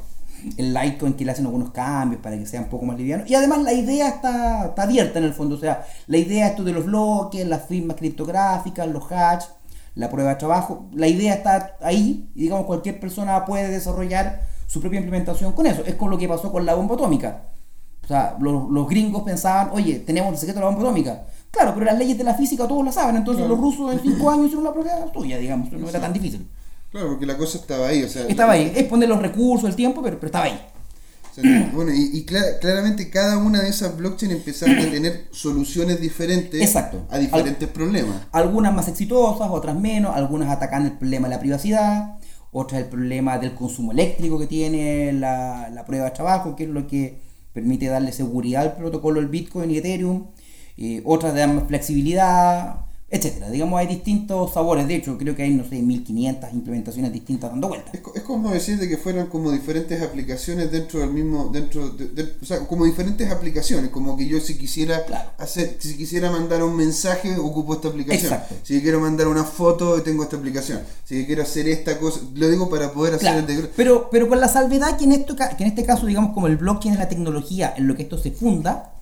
[0.57, 3.25] el Litecoin que le hacen algunos cambios para que sea un poco más liviano.
[3.27, 6.65] Y además la idea está, está abierta en el fondo, o sea, la idea esto
[6.65, 9.45] de los bloques, las firmas criptográficas, los hash,
[9.95, 14.81] la prueba de trabajo, la idea está ahí y digamos cualquier persona puede desarrollar su
[14.81, 15.85] propia implementación con eso.
[15.85, 17.43] Es con lo que pasó con la bomba atómica.
[18.03, 21.25] O sea, los, los gringos pensaban, oye, tenemos el secreto de la bomba atómica.
[21.51, 23.57] Claro, pero las leyes de la física todos las saben, entonces Claro.
[23.57, 26.49] los rusos en cinco años hicieron la prueba suya, digamos, no era tan difícil.
[26.91, 28.27] Claro, porque la cosa estaba ahí, o sea...
[28.27, 30.61] Estaba ahí, es poner los recursos, el tiempo, pero, pero estaba ahí.
[31.31, 35.29] O sea, bueno, y, y cla- claramente cada una de esas blockchains empezaron a tener
[35.31, 37.07] soluciones diferentes Exacto.
[37.09, 38.17] a diferentes problemas.
[38.33, 42.19] Algunas más exitosas, otras menos, algunas atacan el problema de la privacidad,
[42.51, 46.65] otra es el problema del consumo eléctrico que tiene la, la prueba de trabajo, que
[46.65, 47.21] es lo que
[47.53, 50.27] permite darle seguridad al protocolo del Bitcoin y Ethereum,
[50.77, 53.51] eh, otra de más flexibilidad, etcétera.
[53.51, 54.87] Digamos, hay distintos sabores.
[54.87, 57.93] De hecho, creo que hay, no sé, 1500 implementaciones distintas dando vueltas.
[57.93, 62.07] Es, es como decir de que fueran como diferentes aplicaciones dentro del mismo, dentro de,
[62.09, 65.31] de- o sea, como diferentes aplicaciones, como que yo si quisiera Claro.
[65.39, 68.33] hacer, si quisiera mandar un mensaje, ocupo esta aplicación.
[68.33, 68.55] Exacto.
[68.63, 70.81] Si quiero mandar una foto, tengo esta aplicación.
[71.05, 74.29] Si quiero hacer esta cosa, lo digo para poder hacer Claro, el de- pero, pero
[74.29, 77.01] con la salvedad que en, esto, que en este caso, digamos, como el blockchain es
[77.01, 78.93] la tecnología en lo que esto se funda,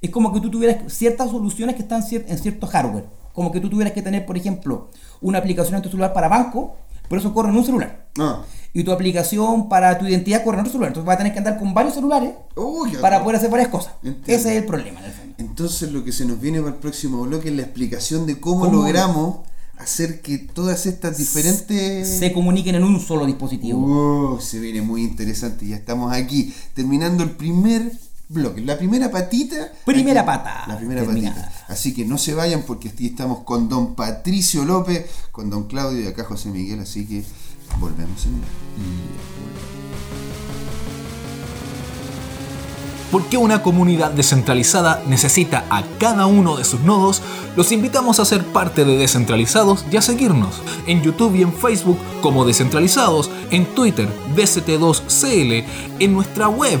[0.00, 3.04] es como que tú tuvieras ciertas soluciones que están en cierto hardware.
[3.34, 4.88] Como que tú tuvieras que tener, por ejemplo,
[5.20, 6.76] una aplicación en tu celular para banco,
[7.08, 8.06] pero eso corre en un celular.
[8.18, 8.42] Ah.
[8.72, 10.88] Y tu aplicación para tu identidad corre en otro celular.
[10.88, 13.94] Entonces vas a tener que andar con varios celulares Uy, para poder hacer varias cosas.
[14.02, 14.24] Entiendo.
[14.26, 15.34] Ese es el problema, en el fondo.
[15.38, 18.64] Entonces lo que se nos viene para el próximo bloque es la explicación de cómo,
[18.64, 18.82] ¿Cómo?
[18.82, 19.38] logramos
[19.78, 22.08] hacer que todas estas diferentes...
[22.08, 23.78] Se comuniquen en un solo dispositivo.
[24.34, 25.66] Uh, se viene muy interesante.
[25.66, 27.92] Ya estamos aquí, terminando el primer
[28.28, 29.72] bloque, la primera patita.
[29.84, 31.34] Primera aquí, pata, La primera terminada.
[31.34, 31.64] patita.
[31.72, 36.02] Así que no se vayan porque aquí estamos con don Patricio López, con don Claudio
[36.02, 36.80] y acá José Miguel.
[36.80, 37.24] Así que
[37.78, 38.42] volvemos en un
[43.10, 47.22] Porque una comunidad descentralizada necesita a cada uno de sus nodos,
[47.54, 51.98] los invitamos a ser parte de Descentralizados y a seguirnos en YouTube y en Facebook
[52.20, 55.64] como Descentralizados, en Twitter DCT2CL,
[56.00, 56.80] en nuestra web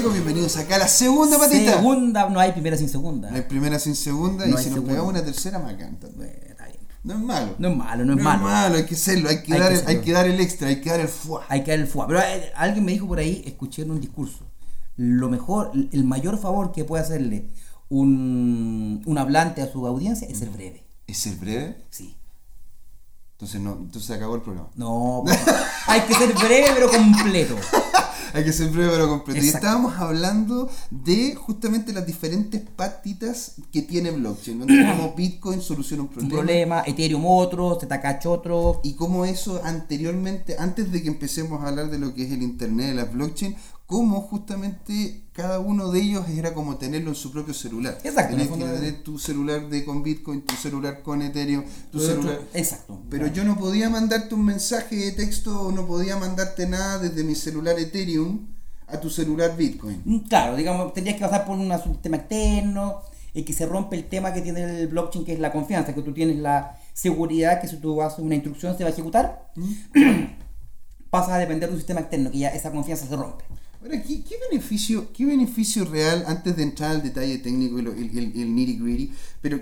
[0.00, 0.14] Chicos!
[0.14, 1.74] Bienvenidos acá a la segunda patita.
[1.74, 3.30] Segunda, no hay primera sin segunda.
[3.30, 6.08] No hay primera sin segunda No y si nos pegamos una tercera me encanta.
[6.16, 6.78] Bueno, está bien.
[7.04, 7.54] No es malo.
[7.58, 8.76] No es malo, no es malo.
[8.76, 10.80] hay que hacerlo, hay que, Hay dar, que el, hay que dar el extra, hay
[10.80, 11.44] que dar el fuá.
[11.48, 12.06] Hay que dar el fuá.
[12.06, 14.46] Pero eh, alguien me dijo por ahí, escuché en un discurso,
[14.96, 17.50] lo mejor, el mayor favor que puede hacerle
[17.90, 20.82] un, un hablante a su audiencia es ser breve.
[21.06, 21.76] ¿Es ser breve?
[21.90, 22.16] Sí.
[23.32, 24.70] Entonces no, entonces se acabó el programa.
[24.76, 25.24] No,
[25.86, 27.56] hay que ser breve pero completo.
[28.34, 29.44] Hay que ser breve pero completo.
[29.44, 36.02] Y estábamos hablando de justamente las diferentes patitas que tiene blockchain, donde como Bitcoin soluciona
[36.02, 36.34] un Un problema.
[36.36, 38.80] problema, Ethereum otro, Zcash otro.
[38.82, 42.42] Y cómo eso anteriormente, antes de que empecemos a hablar de lo que es el
[42.42, 43.56] Internet de las blockchain,
[43.90, 47.98] cómo justamente cada uno de ellos era como tenerlo en su propio celular.
[48.04, 52.08] Exacto, Tenías que tener tu celular de con Bitcoin, tu celular con Ethereum, tu Otro-
[52.14, 52.40] celular...
[52.54, 53.00] Exacto.
[53.10, 57.24] Pero yo no podía mandarte un mensaje de texto o no podía mandarte nada desde
[57.24, 58.46] mi celular Ethereum
[58.86, 60.00] a tu celular Bitcoin.
[60.04, 63.00] Mm, Claro, digamos, tendrías que pasar por un sistema externo
[63.34, 66.02] y que se rompe el tema que tiene el blockchain, que es la confianza, que
[66.02, 69.50] tú tienes la seguridad que si tú haces una instrucción se va a ejecutar,
[71.10, 73.44] pasas a depender de un sistema externo, que ya esa confianza se rompe.
[73.80, 78.54] Ahora, ¿qué, beneficio, ¿qué beneficio real, antes de entrar al detalle técnico y el, el,
[78.54, 79.58] nitty gritty, pero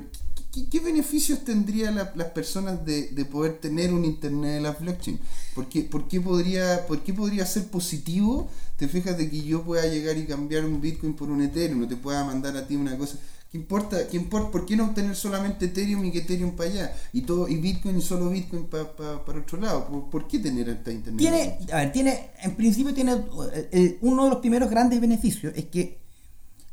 [0.71, 5.21] ¿qué, beneficios tendrían la- las personas de, de poder tener un Internet de las blockchain?
[5.55, 8.51] ¿Por qué, por, qué podría, ¿Por qué podría ser positivo?
[8.77, 11.97] Te fijas de que yo pueda llegar y cambiar un Bitcoin por un Ethereum, te
[11.97, 13.19] pueda mandar a ti una cosa.
[13.51, 14.07] ¿Qué importa?
[14.09, 14.51] ¿Qué importa?
[14.51, 16.95] ¿Por qué no obtener solamente Ethereum y que Ethereum para allá?
[17.15, 20.09] Y todo y Bitcoin y solo Bitcoin pa- pa- para otro lado.
[20.11, 21.19] ¿Por, qué tener esta Internet?
[21.19, 25.55] Tiene, a ver, tiene, en principio tiene, eh, eh, uno de los primeros grandes beneficios
[25.57, 25.97] es que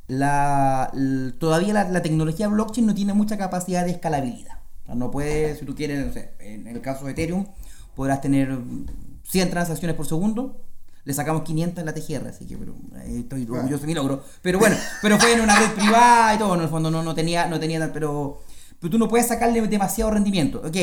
[0.07, 0.91] la,
[1.39, 4.59] todavía la, tecnología blockchain no tiene mucha capacidad de escalabilidad.
[4.93, 7.47] No puede, si tú quieres, no sé, en el caso de Ethereum,
[7.95, 8.55] podrás tener
[9.23, 10.61] 100 transacciones por segundo.
[11.05, 12.75] Le sacamos 500 en la TGR, así que pero,
[13.07, 14.23] estoy orgulloso de mi logro.
[14.41, 17.13] Pero bueno, pero fue en una red privada y todo, en el fondo no, no
[17.13, 18.41] tenía, no tenía tal, pero,
[18.79, 20.63] pero tú no puedes sacarle demasiado rendimiento.
[20.65, 20.75] Ok,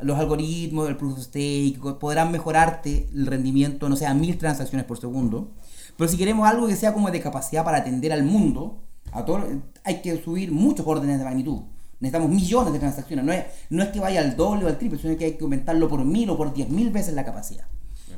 [0.00, 4.86] los algoritmos, el proof of stake, podrán mejorarte el rendimiento, no sé, a mil transacciones
[4.86, 5.52] por segundo.
[5.96, 8.80] Pero si queremos algo que sea como de capacidad para atender al mundo,
[9.12, 9.44] a todo,
[9.84, 11.62] hay que subir muchos órdenes de magnitud.
[12.00, 13.24] Necesitamos millones de transacciones.
[13.24, 15.44] No es, no es que vaya al doble o al triple, sino que hay que
[15.44, 17.66] aumentarlo por mil o por diez mil veces la capacidad.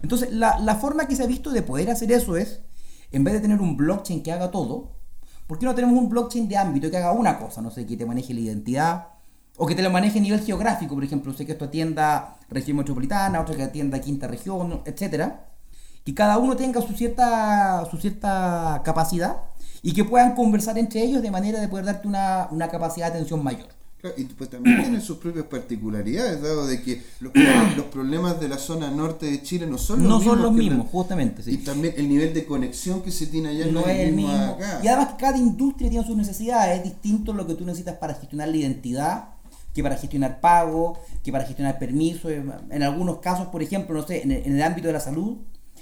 [0.02, 2.60] Entonces, la, la forma que se ha visto de poder hacer eso es,
[3.12, 4.96] en vez de tener un blockchain que haga todo,
[5.46, 7.62] ¿por qué no tenemos un blockchain de ámbito que haga una cosa?
[7.62, 9.08] No sé, que te maneje la identidad,
[9.56, 12.76] o que te lo maneje a nivel geográfico, por ejemplo, sé que esto atienda región
[12.76, 15.48] metropolitana, otro que atienda quinta región, etcétera,
[16.04, 19.38] y cada uno tenga su cierta, su cierta capacidad
[19.82, 23.14] y que puedan conversar entre ellos de manera de poder darte una, una capacidad de
[23.14, 23.68] atención mayor.
[24.16, 28.48] Y pues también tiene sus propias particularidades, dado de que los, problemas- los problemas de
[28.48, 30.34] la zona norte de Chile no son los No mismos.
[30.34, 31.42] son los mismos, justamente.
[31.42, 31.52] sí.
[31.52, 34.32] Y también el nivel de conexión que se tiene allá no es el mismo.
[34.32, 34.80] acá.
[34.82, 38.48] Y además cada industria tiene sus necesidades, es distinto lo que tú necesitas para gestionar
[38.48, 39.28] la identidad,
[39.74, 42.30] que para gestionar pago, que para gestionar permisos.
[42.70, 45.36] En algunos casos, por ejemplo, no sé, en el, en el ámbito de la salud,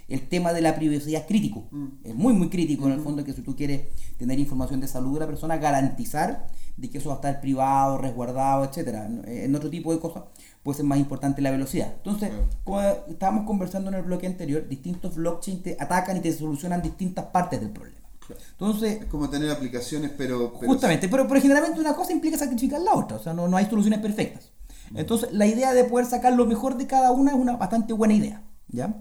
[0.08, 1.64] el tema de la privacidad es crítico.
[2.02, 3.82] Es muy, muy crítico en el fondo que si tú quieres
[4.18, 7.98] tener información de salud de la persona, garantizar de que eso va a estar privado,
[7.98, 9.06] resguardado, etcétera.
[9.26, 10.24] En otro tipo de cosas
[10.62, 11.92] puede ser más importante la velocidad.
[11.96, 12.30] Entonces,
[12.64, 17.26] como estábamos conversando en el bloque anterior, distintos blockchains te atacan y te solucionan distintas
[17.26, 17.98] partes del problema.
[18.52, 20.54] Entonces, Es como tener aplicaciones, pero.
[20.58, 23.56] pero- justamente, pero, pero generalmente una cosa implica sacrificar la otra, o sea, no, no
[23.58, 24.50] hay soluciones perfectas.
[24.94, 28.14] Entonces, la idea de poder sacar lo mejor de cada una es una bastante buena
[28.14, 28.94] idea, ¿ya?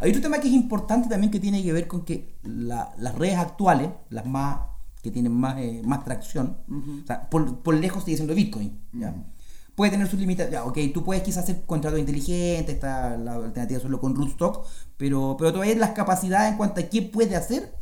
[0.00, 3.14] Hay otro tema que es importante también que tiene que ver con que la- las
[3.16, 4.60] redes actuales, las más
[5.02, 9.14] que tienen más, eh, más tracción, o sea, por, por lejos sigue siendo Bitcoin, ¿ya?
[9.74, 13.80] Puede tener sus limitaciones, ya, ok, tú puedes quizás hacer contratos inteligentes, está la alternativa
[13.80, 14.66] solo con Rootstock,
[14.98, 17.74] pero, pero todavía las capacidades en cuanto a qué puede hacer,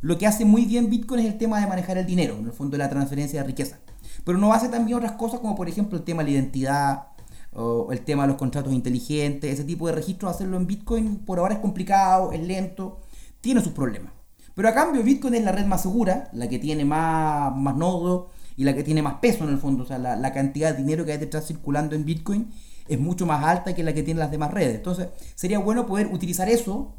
[0.00, 2.52] lo que hace muy bien Bitcoin es el tema de manejar el dinero, en el
[2.52, 3.78] fondo de la transferencia de riqueza.
[4.24, 7.06] Pero no hace también otras cosas como por ejemplo el tema de la identidad
[7.52, 11.38] o el tema de los contratos inteligentes, ese tipo de registros, hacerlo en Bitcoin por
[11.38, 13.00] ahora es complicado, es lento,
[13.40, 14.15] tiene sus problemas.
[14.56, 18.26] Pero a cambio Bitcoin es la red más segura, la que tiene más, más nodos
[18.56, 19.84] y la que tiene más peso en el fondo.
[19.84, 22.50] O sea, la, la cantidad de dinero que hay detrás circulando en Bitcoin
[22.88, 24.74] es mucho más alta que la que tienen las demás redes.
[24.76, 26.94] Entonces sería bueno poder utilizar eso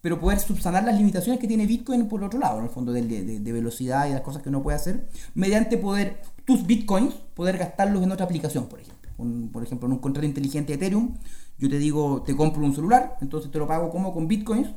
[0.00, 3.02] pero poder subsanar las limitaciones que tiene Bitcoin por otro lado, en el fondo de,
[3.02, 7.56] de- de velocidad y las cosas que uno puede hacer, mediante poder tus Bitcoins, poder
[7.56, 9.12] gastarlos en otra aplicación, por ejemplo.
[9.18, 11.14] Un- por ejemplo, en un contrato inteligente de Ethereum,
[11.56, 14.70] yo te digo, te compro un celular, entonces te lo pago como con Bitcoins,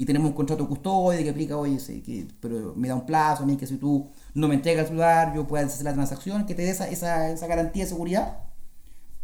[0.00, 3.04] y tenemos un contrato de custodia que aplica, oye, sé que, pero me da un
[3.04, 5.92] plazo a mí que si tú no me entregas el celular, yo pueda hacer la
[5.92, 8.38] transacción, que te dé esa, esa, esa garantía de seguridad,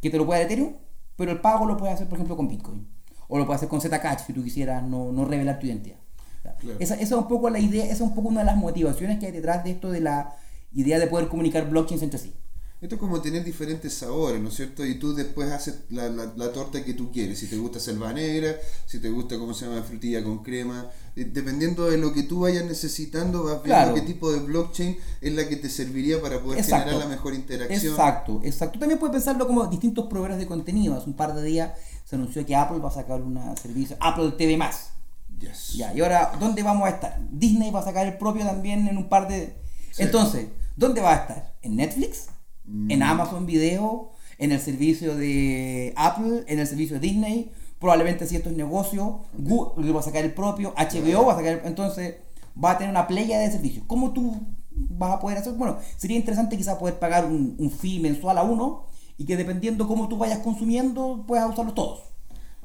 [0.03, 0.75] que te lo pueda Ethereum,
[1.15, 2.89] pero el pago lo puedes hacer, por ejemplo, con Bitcoin.
[3.29, 5.99] O lo puedes hacer con Zcash si tú quisieras no, no revelar tu identidad.
[6.43, 6.59] Claro.
[6.81, 9.21] Esa, esa es un poco la idea, esa es un poco una de las motivaciones
[9.21, 10.35] que hay detrás de esto de la
[10.73, 12.35] idea de poder comunicar blockchains entre sí.
[12.85, 14.85] Esto es como tener diferentes sabores, ¿no es cierto?
[14.85, 17.39] Y tú después haces la, la- la torta que tú quieres.
[17.39, 19.83] Si te gusta selva negra, si te gusta, ¿cómo se llama?
[19.83, 20.87] Frutilla con crema.
[21.17, 23.95] Eh, Dependiendo de lo que tú vayas necesitando, vas viendo Claro.
[23.95, 26.91] qué tipo de blockchain es la que te serviría para poder Exacto.
[26.91, 27.93] generar la mejor interacción.
[27.95, 28.79] Exacto, exacto.
[28.79, 30.95] También puedes pensarlo como distintos proveedores de contenido.
[30.95, 31.73] Hace un par de días
[32.05, 34.59] se anunció que Apple va a sacar un servicio, Apple TV+.
[35.41, 35.73] Yes.
[35.75, 37.19] Ya, y ahora, ¿dónde vamos a estar?
[37.31, 39.57] Disney va a sacar el propio también en un par de...
[39.91, 40.03] Sí.
[40.03, 41.55] Entonces, ¿dónde va a estar?
[41.63, 42.27] ¿En Netflix?
[42.67, 44.11] ¿En Amazon Video?
[44.39, 46.45] ¿En el servicio de Apple?
[46.47, 47.53] ¿En el servicio de Disney?
[47.79, 51.59] Probablemente si esto es negocio, Google va a sacar el propio, HBO va a sacar
[51.59, 51.67] el...
[51.67, 52.17] Entonces,
[52.63, 53.85] va a tener una playa de servicios.
[53.87, 55.53] ¿Cómo tú vas a poder hacer?
[55.55, 58.87] Bueno, sería interesante quizás poder pagar un, un fee mensual a uno
[59.19, 62.14] y que dependiendo cómo tú vayas consumiendo, puedas usarlos todos.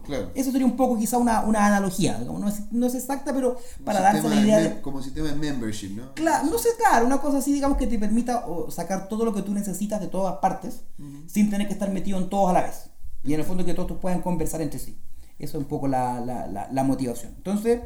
[0.09, 0.31] Claro.
[0.35, 3.57] Eso sería un poco quizá una, una analogía, digamos, no, es, no es exacta, pero
[3.85, 4.81] para darse la de idea de...
[4.81, 6.13] Como sistema de membership, ¿no?
[6.15, 9.41] Claro, no sé, claro, una cosa así, digamos, que te permita sacar todo lo que
[9.41, 10.81] tú necesitas de todas partes,
[11.27, 12.89] sin tener que estar metido en todos a la vez.
[13.23, 14.97] Y en el fondo que todos puedan conversar entre sí.
[15.37, 17.33] Eso es un poco la, la- la- la motivación.
[17.37, 17.79] Entonces,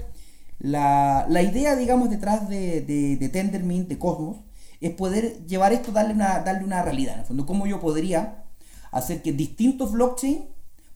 [0.60, 4.38] la, la idea, digamos, detrás de, de, de Tendermint, de Cosmos,
[4.82, 7.16] es poder llevar esto, darle una, darle una realidad.
[7.16, 8.44] En el fondo, cómo yo podría
[8.92, 10.42] hacer que distintos blockchains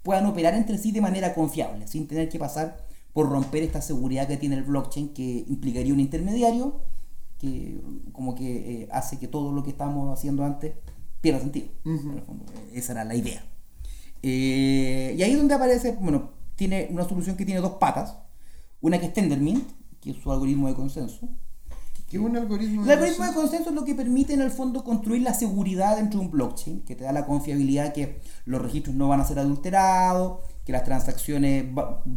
[0.07, 2.77] puedan operar entre sí de manera confiable, sin tener que pasar
[3.11, 6.79] por romper esta seguridad que tiene el blockchain, que implicaría un intermediario,
[7.37, 7.81] que
[8.13, 10.75] como que eh, hace que todo lo que estábamos haciendo antes
[11.19, 11.67] pierda sentido.
[11.83, 13.43] En el fondo, eh, esa era la idea.
[14.23, 18.15] Eh, y ahí es donde aparece, bueno, tiene una solución que tiene dos patas.
[18.79, 21.27] Una que es Tendermint, que es su algoritmo de consenso.
[22.09, 24.83] Que es un algoritmo El algoritmo de consenso es lo que permite en el fondo
[24.83, 28.95] construir la seguridad dentro de un blockchain, que te da la confiabilidad que los registros
[28.95, 31.65] no van a ser adulterados, que las transacciones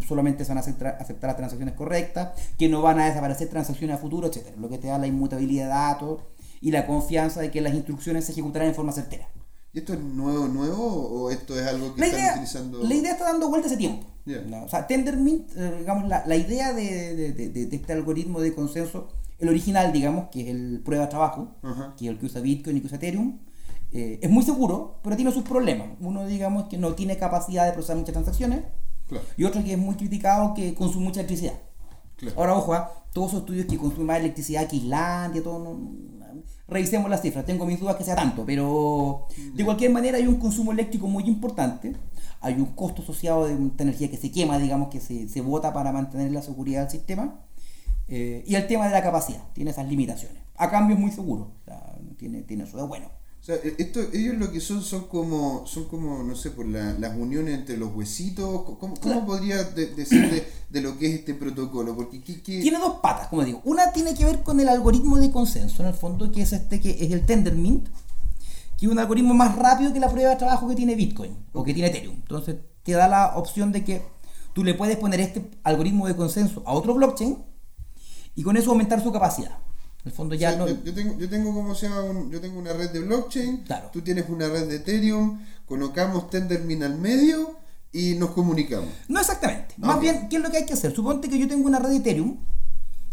[0.06, 3.96] solamente se van a aceptar, aceptar las transacciones correctas, que no van a desaparecer transacciones
[3.96, 4.56] a futuro, etc.
[4.58, 6.20] Lo que te da la inmutabilidad de datos
[6.60, 9.28] y la confianza de que las instrucciones se ejecutarán en forma certera.
[9.72, 12.82] ¿Y esto es nuevo, nuevo o esto es algo que La están idea, utilizando?
[12.82, 14.06] la idea está dando vuelta hace tiempo.
[14.46, 14.64] ¿no?
[14.64, 18.40] O sea, Tendermint, eh, digamos, la, la idea de, de- de- de- de este algoritmo
[18.40, 19.08] de consenso,
[19.40, 21.94] el original, digamos, que es el prueba de trabajo, Ajá.
[21.96, 23.38] que es el que usa Bitcoin y que usa Ethereum,
[23.92, 25.88] eh, es muy seguro, pero tiene sus problemas.
[26.00, 28.60] Uno, digamos, que no tiene capacidad de procesar muchas transacciones,
[29.08, 31.54] Claro, y otro que es muy criticado, que consume mucha electricidad.
[32.16, 32.38] claro.
[32.38, 36.10] Ahora, ojo, ah, todos esos estudios que consumen más electricidad que Islandia, todo, no-
[36.68, 37.44] revisemos las cifras.
[37.44, 41.24] Tengo mis dudas que sea tanto, pero de cualquier manera hay un consumo eléctrico muy
[41.24, 41.96] importante.
[42.40, 45.72] Hay un costo asociado de esta energía que se quema, digamos, que se, se bota
[45.72, 47.40] para mantener la seguridad del sistema.
[48.12, 50.42] Eh, y el tema de la capacidad, tiene esas limitaciones.
[50.56, 53.06] A cambio es muy seguro, o sea, tiene, tiene eso de bueno.
[53.40, 56.66] O sea, e- esto, ellos lo que son son como, son como no sé, por
[56.66, 58.44] la- las uniones entre los huesitos.
[58.64, 59.24] ¿Cómo, cómo Claro.
[59.26, 61.94] podría de- decir de, de lo que es este protocolo?
[61.96, 63.62] Porque ¿qué, qué- Tiene dos patas, como digo.
[63.64, 66.80] Una tiene que ver con el algoritmo de consenso, en el fondo, que es este
[66.80, 67.86] que es el Tendermint,
[68.76, 71.64] que es un algoritmo más rápido que la prueba de trabajo que tiene Bitcoin o
[71.64, 72.16] que tiene Ethereum.
[72.16, 74.02] Entonces, te da la opción de que
[74.52, 77.38] tú le puedes poner este algoritmo de consenso a otro blockchain
[78.34, 79.52] y con eso aumentar su capacidad.
[80.02, 80.66] En el fondo ya Sí, no...
[80.68, 83.90] yo, tengo, yo tengo como se llama, un- yo tengo una red de blockchain, Claro.
[83.92, 87.56] tú tienes una red de Ethereum, colocamos Tendermint al medio
[87.92, 88.88] y nos comunicamos.
[89.08, 89.74] No exactamente.
[89.78, 90.02] Más Ok.
[90.02, 90.94] bien, ¿qué es lo que hay que hacer?
[90.94, 92.38] Suponte que yo tengo una red de Ethereum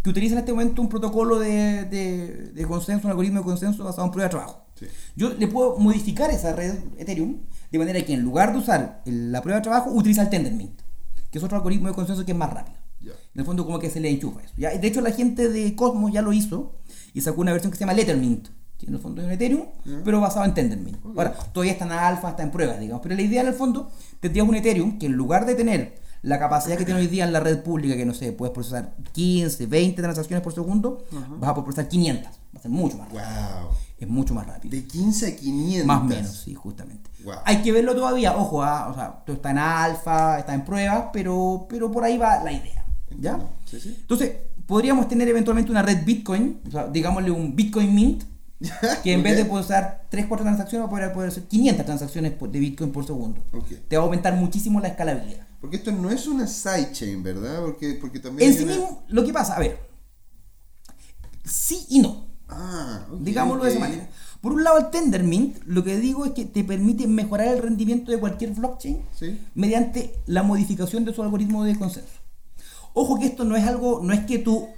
[0.01, 3.83] que utiliza en este momento un protocolo de, de- de consenso, un algoritmo de consenso
[3.83, 4.65] basado en prueba de trabajo.
[4.79, 4.85] Sí.
[5.15, 7.39] Yo le puedo modificar esa red Ethereum
[7.71, 10.79] de manera que en lugar de usar la prueba de trabajo, utiliza el Tendermint,
[11.31, 12.76] que es otro algoritmo de consenso que es más rápido.
[13.01, 13.11] Ya.
[13.33, 14.53] En el fondo como que se le enchufa eso.
[14.57, 14.71] ¿ya?
[14.77, 16.73] De hecho la gente de Cosmos ya lo hizo
[17.13, 19.63] y sacó una versión que se llama Lettermint, que en el fondo es un Ethereum,
[19.85, 20.01] Ya.
[20.03, 20.97] pero basado en Tendermint.
[21.05, 21.17] Ok.
[21.17, 23.91] Ahora, todavía está en alfa, está en pruebas, digamos, pero la idea en el fondo,
[24.19, 27.31] tendrías un Ethereum que en lugar de tener la capacidad que tiene hoy día en
[27.33, 31.05] la red pública, que no sé, puedes procesar 15, 20 transacciones por segundo,
[31.39, 33.23] vas a poder procesar 500, va a ser mucho más rápido.
[33.61, 33.69] Wow.
[33.99, 34.75] Es mucho más rápido.
[34.75, 35.85] De 15 a 500.
[35.87, 37.09] Más o menos, sí, justamente.
[37.23, 37.39] Guau.
[37.45, 41.05] Hay que verlo todavía, ojo, ah, o sea, todo está en alfa, está en pruebas,
[41.13, 42.85] pero, pero por ahí va la idea.
[43.19, 43.39] ¿Ya?
[43.65, 43.95] Sí, sí.
[44.01, 44.31] Entonces,
[44.65, 48.23] podríamos tener eventualmente una red Bitcoin, o sea, digámosle un Bitcoin Mint,
[49.03, 52.33] que en vez de procesar 3, 4 transacciones, va a poder, poder hacer 500 transacciones
[52.39, 53.43] de Bitcoin por segundo.
[53.53, 53.67] Ok.
[53.87, 55.45] Te va a aumentar muchísimo la escalabilidad.
[55.61, 57.61] Porque esto no es una sidechain, ¿verdad?
[57.61, 58.49] Porque, porque también.
[58.51, 59.79] En sí una- mismo, lo que pasa, a ver,
[61.43, 62.25] sí y no.
[62.49, 64.09] Ah, ok, Digámoslo de esa manera.
[64.41, 68.11] Por un lado, el Tendermint, lo que digo es que te permite mejorar el rendimiento
[68.11, 69.39] de cualquier blockchain Sí.
[69.55, 72.09] mediante la modificación de su algoritmo de consenso.
[72.99, 74.69] Ojo que esto no es algo, no es que tú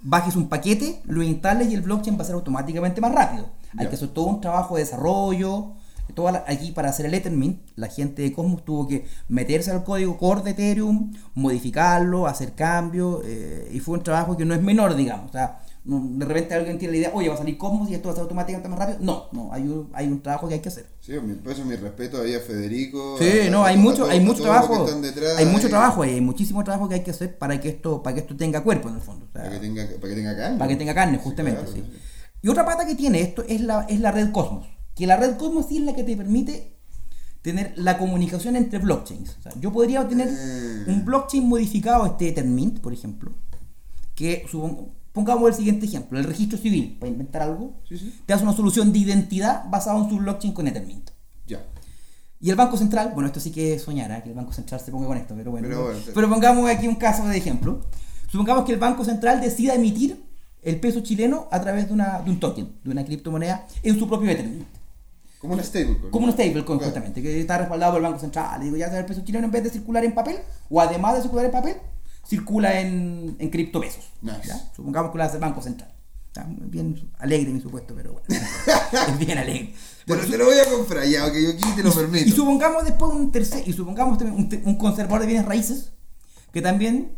[0.00, 3.46] bajes un paquete, lo instales y el blockchain va a ser automáticamente más rápido.
[3.76, 5.72] Hay que hacer todo un trabajo de desarrollo.
[6.14, 9.82] Toda la- aquí para hacer el Ethermint, la gente de Cosmos tuvo que meterse al
[9.82, 14.62] código core de Ethereum, modificarlo, hacer cambios, eh, y fue un trabajo que no es
[14.62, 15.30] menor, digamos.
[15.30, 17.94] O sea, no- de repente alguien tiene la idea, oye, va a salir Cosmos y
[17.94, 18.98] esto va a ser automáticamente más rápido.
[19.00, 20.86] No, no, hay un, hay un trabajo que hay que hacer.
[21.00, 23.16] Sí, por eso mi respeto ahí a Federico.
[23.18, 26.20] Sí, a- no, hay a mucho, hay mucho que trabajo, detrás hay mucho trabajo hay
[26.20, 28.96] muchísimo trabajo que hay que hacer para que esto, para que esto tenga cuerpo en
[28.96, 30.58] el fondo, o sea, Para que tenga, para que tenga carne.
[30.58, 31.82] para que tenga carne, Sí, justamente, claro, sí.
[32.42, 35.36] Y otra pata que tiene esto es la, es la red Cosmos, que la red
[35.36, 36.76] Cosmos sí es la que te permite
[37.42, 39.36] tener la comunicación entre blockchains.
[39.38, 40.90] O sea, yo podría tener Mm.
[40.90, 43.30] un blockchain modificado, este Ethermint, por ejemplo,
[44.14, 48.14] que supon- pongamos el siguiente ejemplo, el registro civil, para inventar algo, Sí, sí.
[48.24, 51.10] te hace una solución de identidad basada en su blockchain con Ethermint.
[51.46, 51.60] Ya.
[52.40, 54.20] Y el Banco Central, bueno, esto sí que es soñar, ¿eh?
[54.22, 55.66] que el Banco Central se ponga con esto, pero bueno.
[55.68, 56.32] Pero Pero, bueno, sí.
[56.34, 57.80] pongamos aquí un caso de ejemplo.
[58.30, 60.22] Supongamos que el Banco Central decida emitir
[60.62, 64.06] el peso chileno a través de, una, de un token, de una criptomoneda, en su
[64.08, 64.66] propio Ethernet.
[65.40, 66.10] Como una stablecoin.
[66.10, 66.92] Como un stablecoin, Claro.
[66.92, 68.60] justamente, que está respaldado por el Banco Central.
[68.60, 70.36] Digo, ya sea el peso chileno en vez de circular en papel,
[70.68, 71.76] o además de circular en papel,
[72.28, 74.10] circula en, en criptopesos.
[74.22, 74.46] Nice.
[74.48, 74.70] ¿ya?
[74.74, 75.92] Supongamos que lo hace el Banco Central.
[76.26, 78.26] Está bien alegre mi supuesto, pero bueno.
[79.08, 79.72] es bien alegre.
[80.06, 82.28] Pero Bueno, te lo voy a comprar ya, ok, yo aquí te lo y, permito.
[82.28, 85.92] y supongamos después un tercer, y supongamos también un, un conservador de bienes raíces
[86.52, 87.16] que también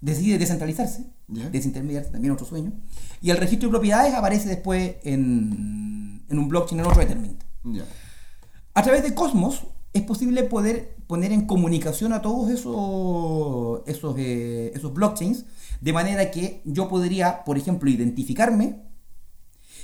[0.00, 1.48] decide descentralizarse, Ya.
[1.48, 2.72] desintermediarse, también otro sueño,
[3.20, 7.42] y el registro de propiedades aparece después en, en un blockchain en otro Ethermint.
[7.64, 7.84] Ya.
[8.74, 9.62] A través de Cosmos
[9.94, 15.44] es posible poder poner en comunicación a todos esos, esos, eh, esos blockchains,
[15.80, 18.82] de manera que yo podría, por ejemplo, identificarme,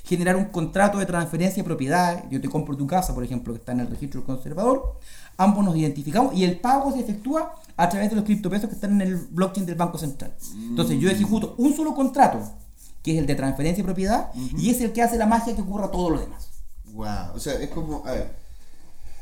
[0.04, 3.60] generar un contrato de transferencia de propiedad, yo te compro tu casa, por ejemplo, que
[3.60, 4.98] está en el registro del conservador,
[5.36, 9.00] ambos nos identificamos y el pago se efectúa a través de los criptopesos que están
[9.00, 10.34] en el blockchain del Banco Central.
[10.54, 12.40] Entonces yo ejecuto un solo contrato,
[13.02, 15.62] que es el de transferencia de propiedad, y es el que hace la magia que
[15.62, 16.48] ocurra todo lo demás.
[16.92, 17.36] Wow.
[17.36, 18.40] O sea, es como, a ver,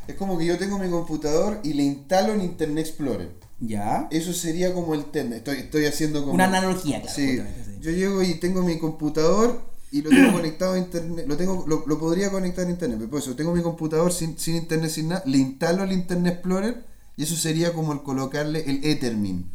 [0.08, 3.30] es como que yo tengo mi computador y le instalo en Internet Explorer.
[3.60, 4.08] ¿Ya?
[4.10, 5.38] Eso sería como el Telnet.
[5.38, 6.32] Estoy, estoy haciendo como...
[6.32, 7.14] Una analogía, claro.
[7.14, 7.78] Sí, justamente, sí.
[7.80, 9.60] yo llego y tengo mi computador
[9.92, 13.10] y lo tengo conectado a internet, lo tengo, lo, lo podría conectar a internet, pero
[13.10, 16.84] por eso tengo mi computador sin, sin internet, sin nada, le instalo el Internet Explorer
[17.16, 19.50] y eso sería como el colocarle el Ethermin,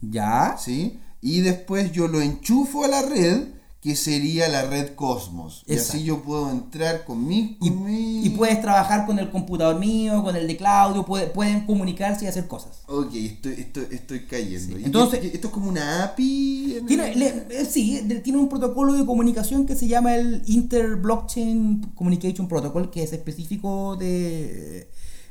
[0.00, 0.56] ¿Ya?
[0.58, 1.00] ¿sí?
[1.20, 3.48] Y después yo lo enchufo a la red,
[3.80, 5.62] que sería la red Cosmos.
[5.66, 7.56] Y así yo puedo entrar con mi...
[7.60, 11.28] Y, con mi- y puedes trabajar con el computador mío, con el de Claudio, puede-
[11.28, 12.80] pueden comunicarse y hacer cosas.
[12.88, 14.76] Ok, estoy, estoy, estoy cayendo.
[14.76, 16.78] Sí, ¿Y entonces- esto es como una API.
[16.78, 20.42] en Tiene, el- le- eh, sí, tiene un protocolo de comunicación que se llama el
[20.46, 24.88] Inter-Blockchain Communication Protocol, que es específico de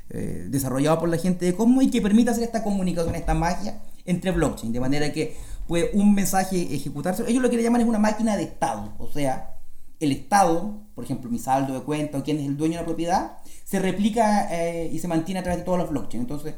[0.10, 3.82] eh, desarrollado por la gente de Cosmos y que permite hacer esta comunicación, esta magia
[4.06, 5.36] entre blockchain, de manera que
[5.68, 7.24] puede un mensaje ejecutarse.
[7.28, 9.58] Ellos lo que le llaman es una máquina de estado, o sea,
[10.00, 12.86] el Estado, por ejemplo, mi saldo de cuenta o quién es el dueño de la
[12.86, 16.24] propiedad, se replica eh, y se mantiene a través de todos los blockchains.
[16.24, 16.56] Entonces,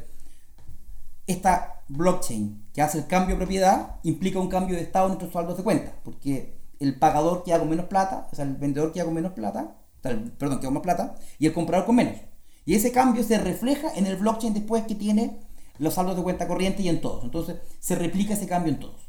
[1.26, 5.32] esta blockchain que hace el cambio de propiedad implica un cambio de estado en nuestros
[5.32, 9.04] saldos de cuenta, porque el pagador queda con menos plata, o sea, el vendedor queda
[9.04, 12.16] con menos plata, o sea, perdón, queda con más plata, y el comprador con menos.
[12.64, 15.38] Y ese cambio se refleja en el blockchain después que tiene
[15.78, 17.24] los saldos de cuenta corriente y en todos.
[17.24, 18.99] Entonces, se replica ese cambio en todos.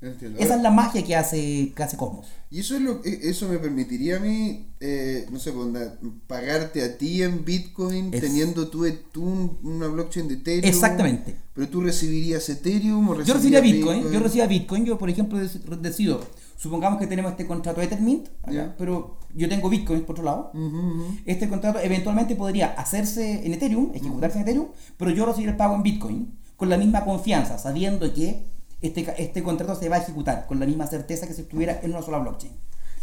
[0.00, 0.38] Entiendo.
[0.38, 2.26] Esa es la magia que hace, que hace Cosmos.
[2.50, 6.82] Y eso es lo e- eso me permitiría a mí, eh, no sé, onda, pagarte
[6.84, 10.64] a ti en Bitcoin Es- teniendo tú, tú un- una blockchain de Ethereum.
[10.72, 11.34] Exactamente.
[11.52, 13.62] Pero tú recibirías Ethereum o Yo recibiría recibirías
[13.96, 16.20] Bitcoin, yo recibía Bitcoin, yo por ejemplo dec- decido,
[16.56, 18.28] supongamos que tenemos este contrato de Ethermint,
[18.78, 20.52] pero yo tengo Bitcoin por otro lado.
[21.24, 25.74] Este contrato eventualmente podría hacerse en Ethereum, ejecutarse en Ethereum, pero yo recibir el pago
[25.74, 28.44] en Bitcoin con la misma confianza, sabiendo que
[28.80, 31.90] este, este contrato se va a ejecutar con la misma certeza que si estuviera en
[31.90, 32.52] una sola blockchain.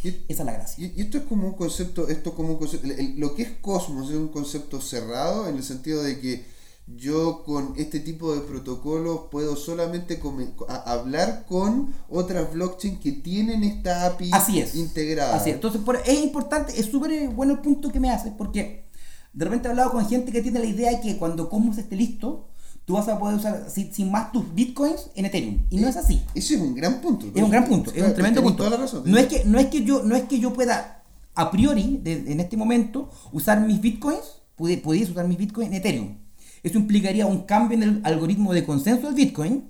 [0.04, 0.86] Y- Esa es la gracia.
[0.96, 3.44] Y, esto es como un concepto, esto es como un concepto, el- el- lo que
[3.44, 6.46] es Cosmos es un concepto cerrado en el sentido de que
[6.88, 13.12] yo con este tipo de protocolos puedo solamente come- a- hablar con otras blockchains que
[13.14, 14.76] tienen esta API Así es.
[14.76, 15.36] integrada.
[15.36, 15.56] Así es.
[15.56, 18.86] Entonces, por- es importante, es súper bueno el punto que me haces, porque
[19.34, 21.96] de repente he hablado con gente que tiene la idea de que cuando Cosmos esté
[21.96, 22.50] listo,
[22.86, 25.60] tú vas a poder usar sin, sin más tus bitcoins en Ethereum.
[25.70, 26.22] Y no es así.
[26.36, 27.28] Ese es un gran punto.
[27.34, 28.58] Es un gran punto, es un tremendo punto.
[28.58, 29.04] toda la razón.
[29.06, 32.32] No es que, no es que yo, no es que yo pueda a priori, de-
[32.32, 36.18] en este momento, usar mis bitcoins, pude- pudiese usar mis bitcoins en Ethereum.
[36.64, 39.66] Eso implicaría un cambio en el algoritmo de consenso del bitcoin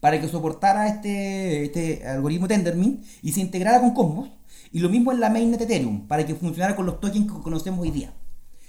[0.00, 4.30] para que soportara este, este algoritmo Tendermint y se integrara con Cosmos.
[4.70, 7.80] Y lo mismo en la mainnet Ethereum, para que funcionara con los tokens que conocemos
[7.80, 8.12] hoy día.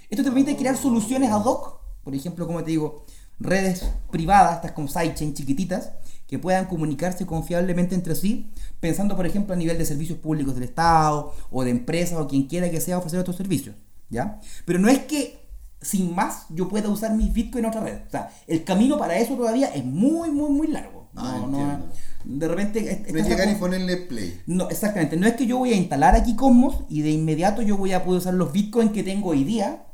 [0.08, 3.04] Esto te permite crear soluciones ad hoc, por ejemplo, como te digo,
[3.40, 5.92] redes privadas, estas como sidechain chiquititas,
[6.26, 10.62] que puedan comunicarse confiablemente entre sí, pensando, por ejemplo, a nivel de servicios públicos del
[10.62, 13.74] Estado o de empresas o quien quiera que sea ofrecer estos servicios,
[14.10, 14.38] ¿ya?
[14.64, 15.40] Pero no es que
[15.82, 17.98] sin más yo pueda usar mis bitcoins en otra red.
[18.06, 21.08] O sea, el camino para eso todavía es muy, muy, muy largo.
[21.16, 21.86] Ah, No, no,
[22.24, 23.04] de repente...
[23.12, 24.40] No llegar y ponerle play.
[24.46, 25.16] no, exactamente.
[25.16, 28.04] No es que yo voy a instalar aquí Cosmos y de inmediato yo voy a
[28.04, 29.84] poder usar los bitcoins que tengo hoy día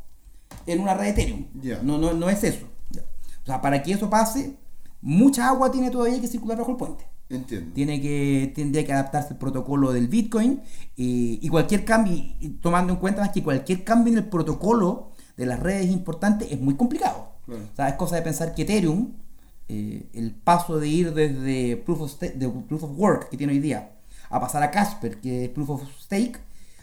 [0.67, 1.47] en una red de Ethereum.
[1.63, 1.81] Ya.
[1.83, 2.67] No, no, no es eso.
[3.47, 4.57] O sea, para que eso pase,
[5.01, 7.05] mucha agua tiene todavía que circular bajo el puente.
[7.31, 7.73] Entiendo.
[7.75, 10.61] Tiene que, tendría que adaptarse el protocolo del Bitcoin
[10.97, 14.25] y, y cualquier cambio, y- y tomando en cuenta más que cualquier cambio en el
[14.27, 17.31] protocolo de las redes importantes es muy complicado.
[17.49, 19.13] O sea, es cosa de pensar que Ethereum,
[19.69, 23.61] eh, el paso de ir desde proof of, de proof of Work que tiene hoy
[23.61, 23.93] día
[24.29, 26.39] a pasar a Casper, que es Proof of Stake,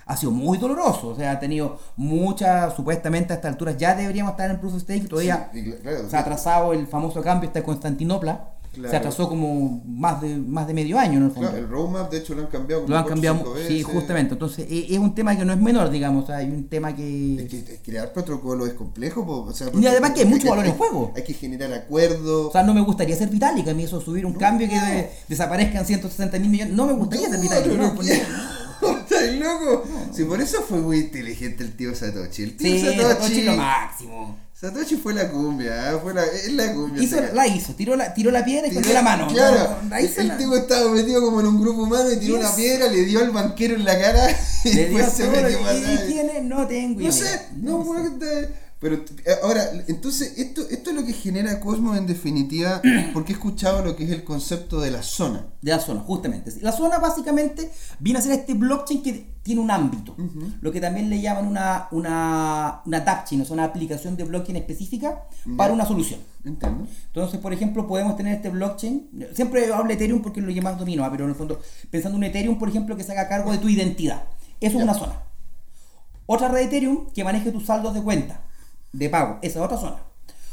[0.05, 1.09] ha sido muy doloroso.
[1.09, 4.81] O sea, ha tenido muchas, supuestamente a estas alturas ya deberíamos estar en Proof of
[4.81, 8.49] Stake, todavía Sí, claro, se ha atrasado el famoso cambio, está en Constantinopla.
[8.73, 8.89] Claro.
[8.89, 11.47] Se atrasó como más de, más de medio año en el fondo.
[11.51, 13.85] Claro, el roadmap de hecho lo han cambiado como Lo han cambiado, cinco sí, veces.
[13.85, 14.33] justamente.
[14.33, 16.23] Entonces, e- es un tema que no es menor, digamos.
[16.23, 17.43] o sea, hay un tema que.
[17.43, 20.65] Es que crear protocolo es complejo, po, o sea, Y además que hay mucho valor
[20.65, 21.13] en juego.
[21.15, 22.47] Hay que generar acuerdos.
[22.47, 25.11] O sea, no me gustaría ser Vitalik, a mí eso, subir un cambio que de-
[25.29, 26.73] desaparezcan 160 mil millones.
[26.73, 27.73] No me gustaría ser Vitalik.
[29.31, 29.73] No, no, no.
[29.73, 30.13] ¿Estás loco?
[30.15, 32.43] Sí, por eso fue muy inteligente el tío Satoshi.
[32.43, 34.39] El tío Sí, Satoshi, Satoshi lo máximo.
[34.53, 35.97] Satoshi fue la cumbia, ¿eh?
[36.01, 37.03] fue la, es la cumbia.
[37.03, 39.27] Hizo, la hizo, tiró la, tiró la piedra y cogió la mano.
[39.27, 42.17] Claro, No, ahí el, el la- tipo estaba metido como en un grupo humano y
[42.17, 44.25] tiró una piedra, le dio al banquero en la cara
[44.63, 46.05] y le dio después se metió ¿Y allá.
[46.07, 46.43] quién es?
[46.43, 47.09] No tengo idea.
[47.09, 47.83] No sé, no,
[48.21, 48.49] sé.
[48.83, 52.81] Pero eh, ahora, entonces, esto, esto es lo que genera Cosmos en definitiva,
[53.13, 55.45] porque he escuchado lo que es el concepto de la zona.
[55.61, 56.51] De la zona, justamente.
[56.61, 60.15] La zona básicamente viene a ser este blockchain que tiene un ámbito.
[60.61, 65.23] Lo que también le llaman una, una, una o sea, una aplicación de blockchain específica
[65.57, 66.19] para una solución.
[66.43, 66.85] Entiendo.
[67.07, 69.27] Entonces, por ejemplo, podemos tener este blockchain.
[69.33, 71.09] Siempre hablo de Ethereum porque es lo más domino, ¿ah?
[71.09, 71.59] pero en el fondo,
[71.89, 74.23] pensando en un Ethereum, por ejemplo, que se haga cargo de tu identidad.
[74.59, 75.23] Eso es una zona.
[76.25, 78.41] Otra red de Ethereum que maneje tus saldos de cuenta,
[78.93, 79.39] de pago.
[79.41, 79.97] Esa es otra zona.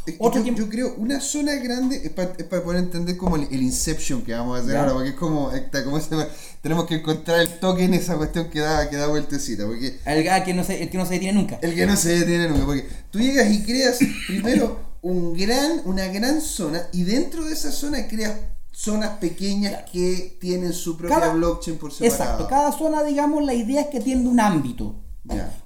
[0.07, 2.33] Es Otro yo, yo creo una zona grande es para,
[2.65, 5.85] poder entender como el, el Inception que vamos a hacer ahora, porque es como, está,
[5.85, 6.27] como se llama?
[6.63, 10.43] tenemos que encontrar el token, esa cuestión que da, que da vueltecita, porque El, ah,
[10.43, 11.59] que no se, el que no se detiene nunca.
[11.61, 16.07] el que no se detiene nunca, porque tú llegas y creas primero un gran, una
[16.07, 18.37] gran zona y dentro de esa zona creas
[18.73, 22.23] zonas pequeñas que tienen su propia Cada- blockchain por separado.
[22.23, 24.95] Exacto, cada zona, digamos, la idea es que tiene un ámbito.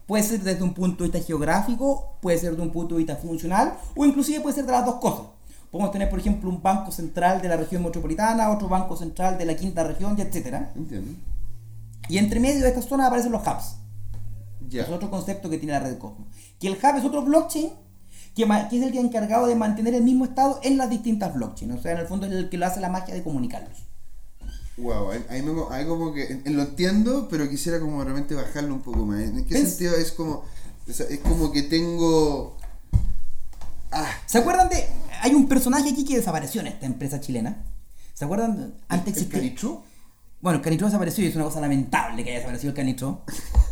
[0.07, 3.17] Puede ser desde un punto de vista geográfico, puede ser de un punto de vista
[3.17, 5.27] funcional, o inclusive puede ser de las dos cosas.
[5.71, 9.45] Podemos tener, por ejemplo, un banco central de la región metropolitana, otro banco central de
[9.45, 10.73] la quinta región, y etcétera.
[10.77, 11.13] Entiendo.
[12.09, 13.77] Y entre medio de estas zonas aparecen los hubs.
[14.73, 16.29] Es otro concepto que tiene la red Cosmos.
[16.59, 17.71] Que el hub es otro blockchain
[18.35, 21.35] que, que es el que es encargado de mantener el mismo estado en las distintas
[21.35, 21.79] blockchains.
[21.79, 23.79] O sea, en el fondo es el que lo hace la magia de comunicarlos.
[24.77, 29.05] Wow, ahí, me- ahí como que lo entiendo, pero quisiera como realmente bajarlo un poco
[29.07, 29.21] más.
[29.23, 30.45] ¿En qué sentido es como,
[30.89, 32.57] o sea, es como que tengo...
[33.93, 34.85] Ah, ¿Se acuerdan de.?
[35.23, 37.65] Hay un personaje aquí que desapareció en esta empresa chilena.
[38.13, 38.75] ¿Se acuerdan?
[38.89, 39.83] Antes ¿el existía- Canitrú?
[40.45, 43.23] Bueno, el Canitró desapareció y es una cosa lamentable que haya desaparecido el Canitró.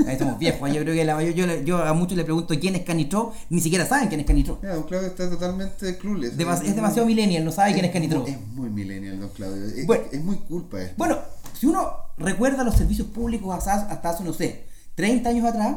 [0.09, 0.73] Ahí somos viejos.
[0.73, 3.61] Yo creo que la mayor- yo, yo a muchos le pregunto quién es Canitró, ni
[3.61, 4.59] siquiera saben quién es Canitró.
[4.63, 6.31] Ya, don Claudio está totalmente clueless.
[6.33, 8.27] Es demasiado millennial, no sabe quién es Canitró.
[8.27, 9.67] Es muy millennial, don Claudio.
[9.67, 10.05] Es, Bueno.
[10.11, 10.95] es muy culpa esto.
[10.97, 11.19] Bueno,
[11.61, 14.65] si uno recuerda los servicios públicos hasta, hasta hace, no sé,
[14.95, 15.77] 30 años atrás,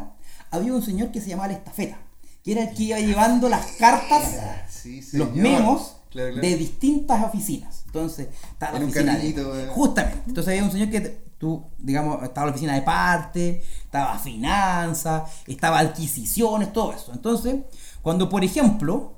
[0.50, 1.98] había un señor que se llamaba la estafeta,
[2.42, 4.24] que era el que iba llevando las cartas,
[4.70, 6.48] sí, los memos Claro, claro.
[6.48, 7.84] de distintas oficinas.
[7.96, 9.68] Entonces, estaba En un oficina carrito, eh.
[9.68, 10.24] Justamente.
[10.28, 15.80] Entonces había un señor que tú, digamos, estaba la oficina de parte, estaba finanzas, estaba
[15.80, 17.14] adquisiciones, todo eso.
[17.14, 17.56] Entonces,
[18.02, 19.14] cuando, por ejemplo,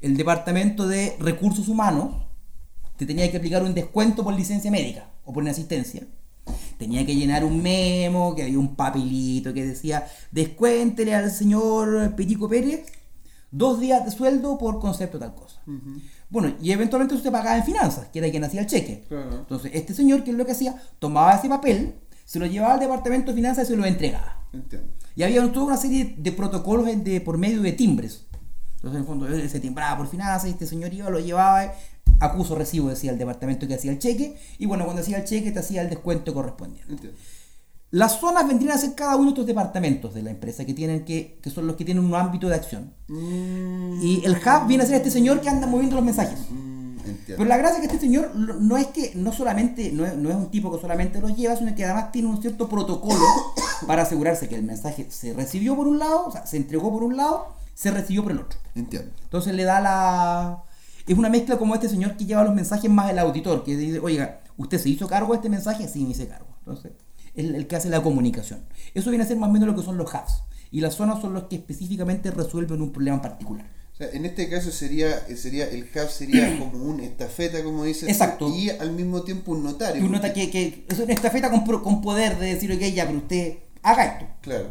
[0.00, 2.24] el departamento de recursos humanos
[2.96, 6.06] te tenía que aplicar un descuento por licencia médica o por inasistencia.
[6.78, 12.48] Tenía que llenar un memo, que había un papelito que decía, descuéntele al señor Perico
[12.48, 12.86] Pérez
[13.50, 15.60] dos días de sueldo por concepto de tal cosa.
[16.30, 19.04] Bueno, y eventualmente se pagaba en finanzas, que era quien hacía el cheque.
[19.08, 19.36] Claro.
[19.38, 20.74] Entonces, este señor, ¿qué es lo que hacía?
[20.98, 21.94] Tomaba ese papel,
[22.24, 24.46] se lo llevaba al departamento de finanzas y se lo entregaba.
[24.52, 24.88] Entiendo.
[25.16, 28.26] Y había toda una serie de protocolos de, por medio de timbres.
[28.76, 31.72] Entonces, en el fondo, él se timbraba por finanzas y este señor iba, lo llevaba,
[32.20, 34.36] acuso recibo, decía el departamento que hacía el cheque.
[34.58, 36.92] Y bueno, cuando hacía el cheque, te hacía el descuento correspondiente.
[36.92, 37.18] Entiendo.
[37.94, 41.04] Las zonas vendrían a ser cada uno de estos departamentos de la empresa que tienen
[41.04, 42.92] que, que son los que tienen un ámbito de acción.
[43.06, 46.40] Mm, Y el hub viene a ser este señor que anda moviendo los mensajes.
[46.50, 46.74] mm.
[47.26, 50.28] Pero la gracia es que este señor no es que no solamente no es, no
[50.28, 53.20] es un tipo que solamente los lleva, sino que además tiene un cierto protocolo
[53.86, 57.04] para asegurarse que el mensaje se recibió por un lado, o sea, se entregó por
[57.04, 58.58] un lado, se recibió por el otro.
[58.74, 59.12] Entiendo.
[59.22, 60.64] Entonces le da la
[61.06, 64.00] es una mezcla como este señor que lleva los mensajes más el auditor, que dice,
[64.00, 65.86] oiga, ¿usted se hizo cargo de este mensaje?
[65.86, 66.46] Sí, me hice cargo.
[66.60, 66.92] Entonces,
[67.34, 68.64] el, el que hace la comunicación.
[68.94, 70.42] Eso viene a ser más o menos lo que son los hubs.
[70.70, 73.66] Y las zonas son los que específicamente resuelven un problema en particular.
[73.92, 78.08] O sea, en este caso sería, sería el hub sería como un estafeta, como dices,
[78.08, 78.48] Exacto.
[78.48, 80.02] y al mismo tiempo un notario.
[80.02, 83.06] Y uno nota que, que es una estafeta con, con poder de decir, ok, ya,
[83.06, 84.26] pero usted haga esto.
[84.40, 84.70] Claro.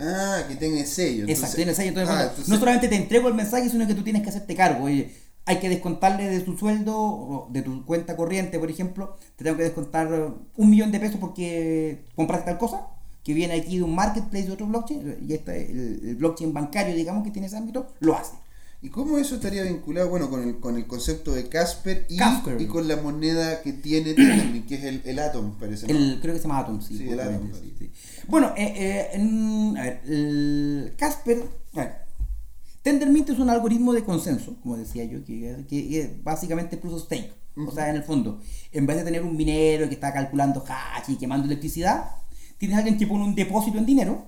[0.00, 1.20] Ah, que tenga sello.
[1.24, 4.02] entonces- Exacto, entonces, Ah, bueno, entonces- no solamente te entrego el mensaje, sino que tú
[4.02, 4.86] tienes que hacerte cargo.
[4.86, 5.12] Oye,
[5.46, 9.56] hay que descontarle de tu sueldo, o de tu cuenta corriente, por ejemplo, te tengo
[9.56, 12.86] que descontar eh, un millón de pesos porque compraste tal cosa,
[13.22, 16.94] que viene aquí de un marketplace de otro blockchain, y este, el, el blockchain bancario,
[16.94, 18.34] digamos, que tiene ese ámbito, lo hace.
[18.82, 22.60] ¿Y cómo eso estaría vinculado, bueno, con el, con el concepto de Casper y, Casper.
[22.60, 25.94] y con la moneda que tiene Tendermint, que es el, el Atom, parece, ¿no?
[25.98, 26.98] El, creo que se llama Atom, sí.
[26.98, 27.90] Sí, el Atom, sí, sí.
[28.28, 31.94] Bueno, eh, eh, en- a ver, el Casper, a ver,
[32.84, 36.94] Tendermint es un algoritmo de consenso, como decía yo, que, que- que básicamente es proof
[36.94, 37.32] of stake.
[37.66, 38.40] O sea, en el fondo,
[38.72, 42.10] en vez de tener un minero que está calculando hash y quemando electricidad,
[42.58, 44.24] tienes alguien que pone un depósito en dinero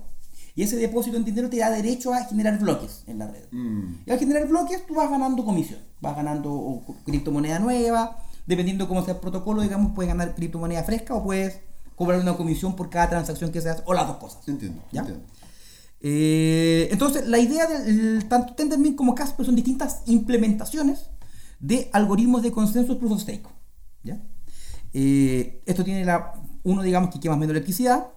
[0.55, 3.43] y ese depósito en dinero te da derecho a generar bloques en la red.
[3.51, 8.87] Mm, Y al generar bloques, tú vas ganando comisión, vas ganando o, criptomoneda nueva, dependiendo
[8.87, 11.59] cómo sea el protocolo, digamos, puedes ganar criptomoneda fresca o puedes
[11.95, 14.47] cobrar una comisión por cada transacción que se hace, o las dos cosas.
[14.47, 15.01] entiendo, ¿Ya?
[15.01, 15.25] entiendo.
[16.01, 21.09] Eh, entonces, la idea del tanto Tendermint como Casper son distintas implementaciones
[21.59, 23.47] de algoritmos de consenso proof of stake.
[24.03, 24.21] ¿ya?
[24.93, 26.33] Eh, esto tiene la,
[26.63, 28.07] uno, digamos, que quema menos electricidad.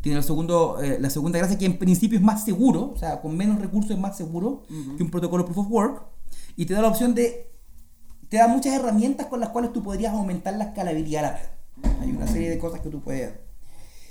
[0.00, 3.20] Tiene el segundo, eh, la segunda gracia que en principio es más seguro, o sea,
[3.20, 4.62] con menos recursos es más seguro
[4.96, 6.02] que un protocolo proof of work.
[6.56, 7.50] Y te da la opción de,
[8.28, 12.00] te da muchas herramientas con las cuales tú podrías aumentar la escalabilidad de la red.
[12.00, 13.34] Hay una serie de cosas que tú puedes...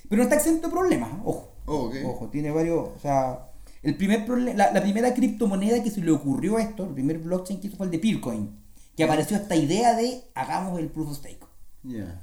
[0.08, 1.49] Pero no está exento de problemas, ojo.
[1.70, 1.91] Oh.
[2.05, 3.51] Ojo, tiene varios, o sea,
[3.84, 7.59] el primer la, la primera criptomoneda que se le ocurrió a esto, el primer blockchain
[7.59, 8.59] que hizo fue el de Peercoin,
[8.95, 11.45] que apareció esta idea de hagamos el proof of stake.
[11.84, 12.22] Ya.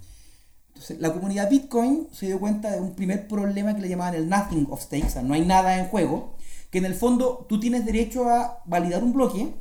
[0.68, 4.28] Entonces, la comunidad Bitcoin se dio cuenta de un primer problema que le llamaban el
[4.28, 6.36] nothing of stake, o sea, no hay nada en juego,
[6.70, 9.54] que en el fondo tú tienes derecho a validar un bloque,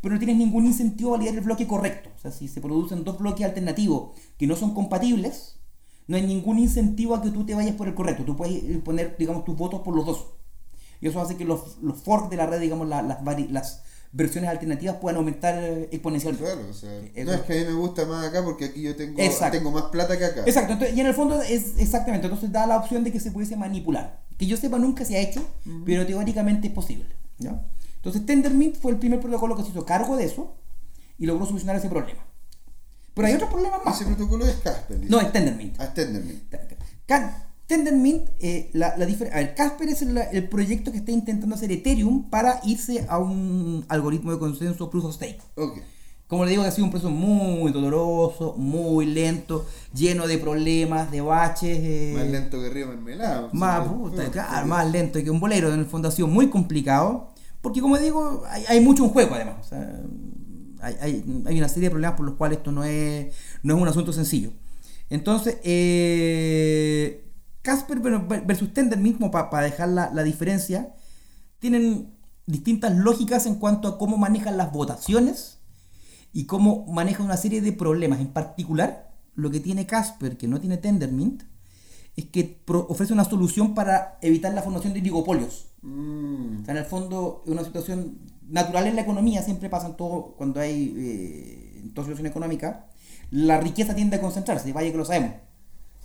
[0.00, 2.10] pero no tienes ningún incentivo a validar el bloque correcto.
[2.16, 5.55] O sea, si se producen dos bloques alternativos que no son compatibles,
[6.08, 8.24] no hay ningún incentivo a que tú te vayas por el correcto.
[8.24, 10.26] Tú puedes ir poner, digamos, tus votos por los dos.
[11.00, 13.82] Y eso hace que los, los forks de la red, digamos, la- las, vari- las
[14.12, 16.44] versiones alternativas puedan aumentar eh, exponencialmente.
[16.50, 17.30] Claro, o sea, Eso.
[17.30, 19.58] no es que a mí me gusta más acá porque aquí yo tengo, Exacto.
[19.58, 20.42] tengo más plata que acá.
[20.46, 23.30] Exacto, entonces, y en el fondo es exactamente, entonces da la opción de que se
[23.30, 24.22] pudiese manipular.
[24.38, 25.42] Que yo sepa nunca se ha hecho,
[25.84, 27.06] pero teóricamente es posible.
[27.38, 27.62] ¿ya?
[27.96, 30.54] Entonces Tendermint fue el primer protocolo que se hizo cargo de eso
[31.18, 32.24] y logró solucionar ese problema.
[33.16, 33.96] Pero hay otros problemas más.
[34.00, 35.00] Ese protocolo es Casper.
[35.10, 35.74] No, es Tendermint.
[35.80, 36.42] Ah, es Tendermint.
[37.66, 41.56] Tendermint, eh, la, la difer- a ver, Casper es el, el proyecto que está intentando
[41.56, 45.40] hacer Ethereum para irse a un algoritmo de consenso proof of stake.
[45.56, 45.78] Ok.
[46.28, 51.20] Como le digo, ha sido un proceso muy doloroso, muy lento, lleno de problemas, de
[51.22, 51.78] baches.
[51.80, 53.48] eh, Más lento que río mermelado.
[53.52, 55.72] más, puta, claro, más lento que un bolero.
[55.72, 57.30] En el fondo ha sido muy complicado.
[57.62, 59.56] Porque, como digo, hay, hay mucho en juego, además.
[59.60, 60.00] O sea,
[60.86, 63.82] hay, hay- hay una serie de problemas por los cuales esto no es, no es
[63.82, 64.52] un asunto sencillo.
[65.10, 67.24] Entonces, eh,
[67.62, 70.94] Casper versus Tender mismo, para dejar la, la diferencia,
[71.58, 72.12] tienen
[72.46, 75.58] distintas lógicas en cuanto a cómo manejan las votaciones
[76.32, 78.20] y cómo manejan una serie de problemas.
[78.20, 81.42] En particular, lo que tiene Casper, que no tiene Tendermint,
[82.16, 85.66] es que ofrece una solución para evitar la formación de oligopolios.
[85.82, 88.18] Mm, O sea, en el fondo, es una situación
[88.48, 92.86] natural en la economía, siempre pasa en todo, cuando hay eh, en toda situación económica,
[93.30, 95.32] la riqueza tiende a concentrarse, vaya que lo sabemos.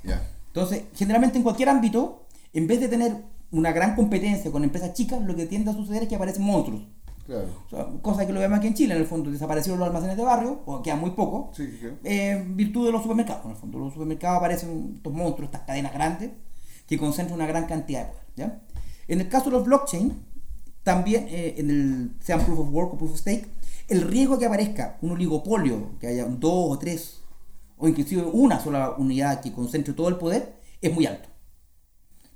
[0.04, 0.22] ya.
[0.48, 3.16] Entonces, generalmente en cualquier ámbito, en vez de tener
[3.52, 6.82] una gran competencia con empresas chicas, lo que tiende a suceder es que aparecen monstruos.
[7.26, 7.48] Claro.
[7.68, 10.18] O sea, cosa que lo vemos aquí en Chile, en el fondo, desaparecieron los almacenes
[10.18, 11.96] de barrio, o quedan muy pocos, Sí, claro.
[12.04, 13.46] eh, en virtud de los supermercados.
[13.46, 16.32] En el fondo, los supermercados aparecen estos monstruos, estas cadenas grandes,
[16.88, 18.26] que concentran una gran cantidad de poder.
[18.36, 18.60] ¿ya?
[19.08, 20.14] En el caso de los blockchain,
[20.84, 23.48] también eh, en el sean proof of work o proof of stake,
[23.88, 27.22] el riesgo que aparezca un oligopolio, que haya dos o tres,
[27.78, 31.30] o inclusive una sola unidad que concentre todo el poder, es muy alto.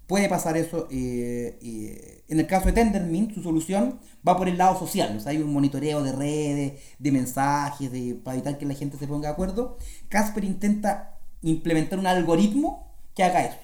[0.07, 0.87] Puede pasar eso.
[0.91, 5.15] eh, eh, en el caso de Tendermint, su solución va por el lado social.
[5.17, 8.97] O sea, hay un monitoreo de redes, de mensajes, de, para evitar que la gente
[8.97, 9.77] se ponga de acuerdo.
[10.09, 13.57] Casper intenta implementar un algoritmo que haga eso.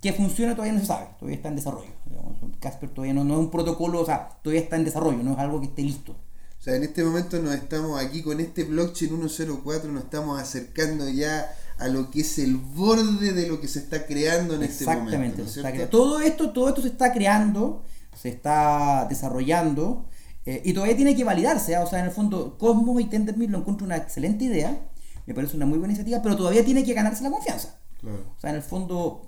[0.00, 1.93] Que funcione todavía no se sabe, todavía está en desarrollo.
[2.06, 2.38] Digamos.
[2.60, 5.38] Casper todavía no, no es un protocolo, o sea, todavía está en desarrollo, no es
[5.38, 6.12] algo que esté listo.
[6.12, 11.08] O sea, en este momento nos estamos aquí con este blockchain 104, nos estamos acercando
[11.10, 14.86] ya a lo que es el borde de lo que se está creando en este
[14.86, 15.42] momento.
[15.42, 15.78] Exactamente.
[15.78, 17.84] ¿no es todo esto, todo esto se está creando,
[18.16, 20.06] se está desarrollando
[20.46, 21.74] eh, y todavía tiene que validarse.
[21.74, 21.82] ¿ah?
[21.82, 24.88] O sea, en el fondo, Cosmos y Tendermint lo encuentro una excelente idea,
[25.26, 27.78] me parece una muy buena iniciativa, pero todavía tiene que ganarse la confianza.
[28.00, 28.34] Claro.
[28.36, 29.26] O sea, en el fondo,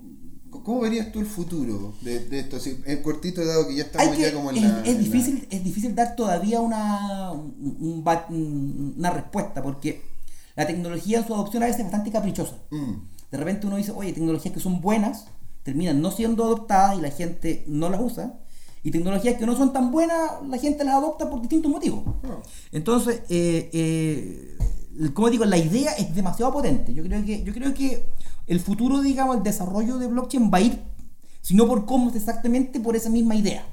[0.64, 2.56] ¿Cómo verías tú el futuro de, de esto?
[2.56, 4.80] Así, en cortito, dado que ya estamos que, ya como en es, la.
[4.80, 10.02] es en la- difícil, es difícil dar todavía una, un- un una respuesta porque
[10.56, 12.56] la tecnología en su adopción a veces es bastante caprichosa.
[12.70, 12.92] Mm,
[13.30, 15.26] De repente uno dice, oye, tecnologías que son buenas
[15.62, 18.34] terminan no siendo adoptadas y la gente no las usa.
[18.84, 22.02] Y tecnologías que no son tan buenas, la gente las adopta por distintos motivos.
[22.22, 22.38] Ah.
[22.70, 24.56] Entonces, eh, eh,
[25.12, 26.94] como digo, la idea es demasiado potente.
[26.94, 28.04] Yo creo que, yo creo que
[28.46, 30.82] el futuro, digamos, el desarrollo de blockchain va a ir,
[31.42, 33.64] si no por cómo exactamente, por esa misma idea.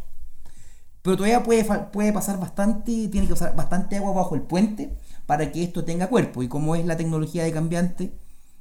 [1.01, 4.95] Pero todavía puede, puede pasar bastante, tiene que pasar bastante agua bajo el puente
[5.25, 6.43] para que esto tenga cuerpo.
[6.43, 8.13] Y como es la tecnología de cambiante,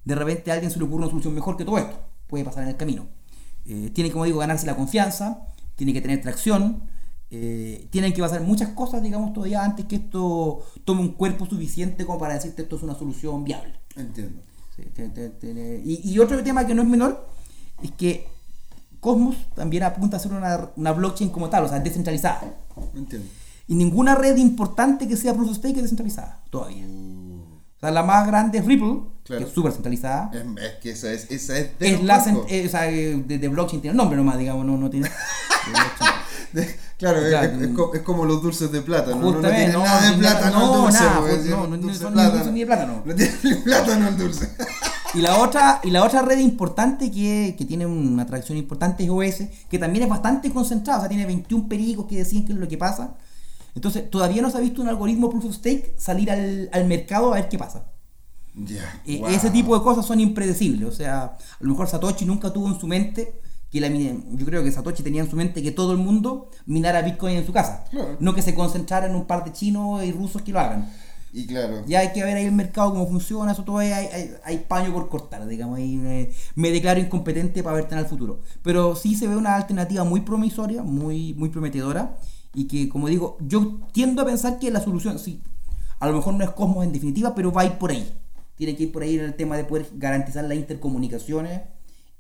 [0.05, 1.97] de repente a alguien se le ocurre una solución mejor que todo esto.
[2.27, 3.07] Puede pasar en el camino.
[3.65, 5.47] Eh, tiene, como digo, ganarse la confianza,
[5.77, 6.83] tiene que tener tracción,
[7.31, 12.05] eh, tienen que pasar muchas cosas, digamos, todavía antes que esto tome un cuerpo suficiente
[12.05, 13.75] como para decirte esto es una solución viable.
[13.97, 14.43] Entiendo.
[14.77, 17.27] Sí, te- te- te- y, y otro tema que no es menor
[17.83, 18.27] es que
[19.01, 22.55] Cosmos también apunta a ser una, una blockchain como tal, o sea, descentralizada.
[22.95, 23.29] Entiendo.
[23.69, 26.85] Y ninguna red importante que sea proof of stake es descentralizada todavía.
[26.87, 29.43] O sea, la más grande es Ripple, Claro.
[29.45, 30.31] que es súper centralizada.
[30.33, 33.17] Es, es que esa es, esa es de Es la cent- eh, o sea, eh,
[33.27, 35.09] de, de blockchain tiene el nombre nomás, digamos, no, no tiene.
[36.53, 37.53] De- claro, es- Claro.
[37.57, 39.17] Es, es co- es como los dulces de plátano.
[39.21, 40.99] No, no tiene no, nada de plátano no, dulce.
[41.01, 43.03] nada, pues, no, no, no dulce de ni de plátano.
[43.05, 44.49] No tiene ni plátano el dulce.
[45.15, 49.11] Y la otra, y la otra red importante que, que tiene una atracción importante es
[49.11, 52.59] OS, que también es bastante concentrada, o sea, tiene 21 pericos que deciden qué es
[52.59, 53.15] lo que pasa.
[53.75, 57.33] Entonces, todavía no se ha visto un algoritmo proof of stake salir al, al mercado
[57.33, 57.87] a ver qué pasa.
[58.55, 59.03] Ya.
[59.07, 59.29] Eh, wow.
[59.29, 60.89] Ese tipo de cosas son impredecibles.
[60.89, 63.41] O sea, a lo mejor Satoshi nunca tuvo en su mente
[63.73, 67.01] que la Yo creo que Satoshi tenía en su mente que todo el mundo minara
[67.01, 67.85] Bitcoin en su casa.
[67.91, 68.19] Claro.
[68.21, 70.93] No que se concentrara en un par de chinos y rusos que lo hagan.
[71.33, 71.83] Y claro.
[71.87, 74.93] Ya hay que ver ahí el mercado cómo funciona, eso todavía hay, hay, hay paño
[74.93, 78.43] por cortar, digamos, ahí eh, me declaro incompetente para verte en el futuro.
[78.63, 82.19] Pero sí se ve una alternativa muy promisoria, muy, muy prometedora,
[82.53, 85.41] y que como digo, yo tiendo a pensar que la solución, sí,
[86.01, 88.13] a lo mejor no es Cosmos en definitiva, pero va a ir por ahí.
[88.57, 91.63] Tiene que ir por ahí en el tema de poder garantizar las intercomunicaciones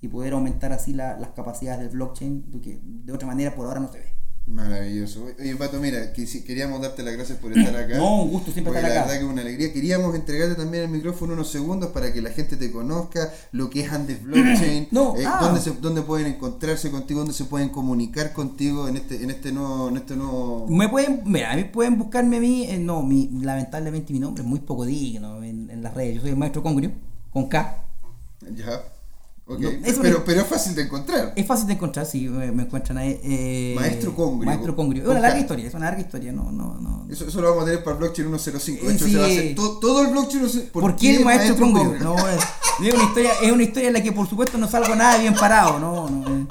[0.02, 3.80] y poder aumentar así la- las capacidades del blockchain, porque de otra manera por ahora
[3.80, 4.12] no se ve.
[4.44, 5.24] Maravilloso.
[5.38, 7.96] Oye, Pato, mira, que si- queríamos darte las gracias por estar acá.
[7.96, 9.06] No, un gusto siempre Porque estar la acá.
[9.06, 9.72] verdad que es una alegría.
[9.72, 13.82] Queríamos entregarte también el micrófono unos segundos para que la gente te conozca, lo que
[13.82, 15.38] es Andes Blockchain, No, eh, ah.
[15.40, 19.52] dónde, se, dónde pueden encontrarse contigo, dónde se pueden comunicar contigo en este, en este
[19.52, 20.66] nuevo, en este nuevo.
[20.68, 24.42] Me pueden, mira, a mí pueden buscarme a mí, eh, no, mi, lamentablemente mi nombre
[24.42, 26.16] es muy poco digno en, en las redes.
[26.16, 26.90] Yo soy el maestro Congrio,
[27.32, 27.84] con K.
[28.56, 28.82] Ya.
[29.44, 31.32] Ok, No, es pero, pero es fácil de encontrar.
[31.34, 33.20] Es fácil de encontrar, si me, me encuentran ahí.
[33.24, 34.46] eh, Maestro Congrio.
[34.46, 35.02] Maestro Congrio.
[35.02, 37.06] Es una larga historia, es una larga historia, no, no, no.
[37.10, 38.86] Eso, eso lo vamos a tener para el blockchain 105.
[38.86, 39.12] De hecho, sí.
[39.12, 40.80] se va a hacer to- todo el blockchain 105.
[40.80, 41.98] ¿Por, qué el maestro Congrio?
[42.00, 42.40] No, es,
[42.86, 45.34] es una historia, es una historia en la que por supuesto no salgo nada bien
[45.34, 46.36] parado, no, no.
[46.36, 46.46] eh.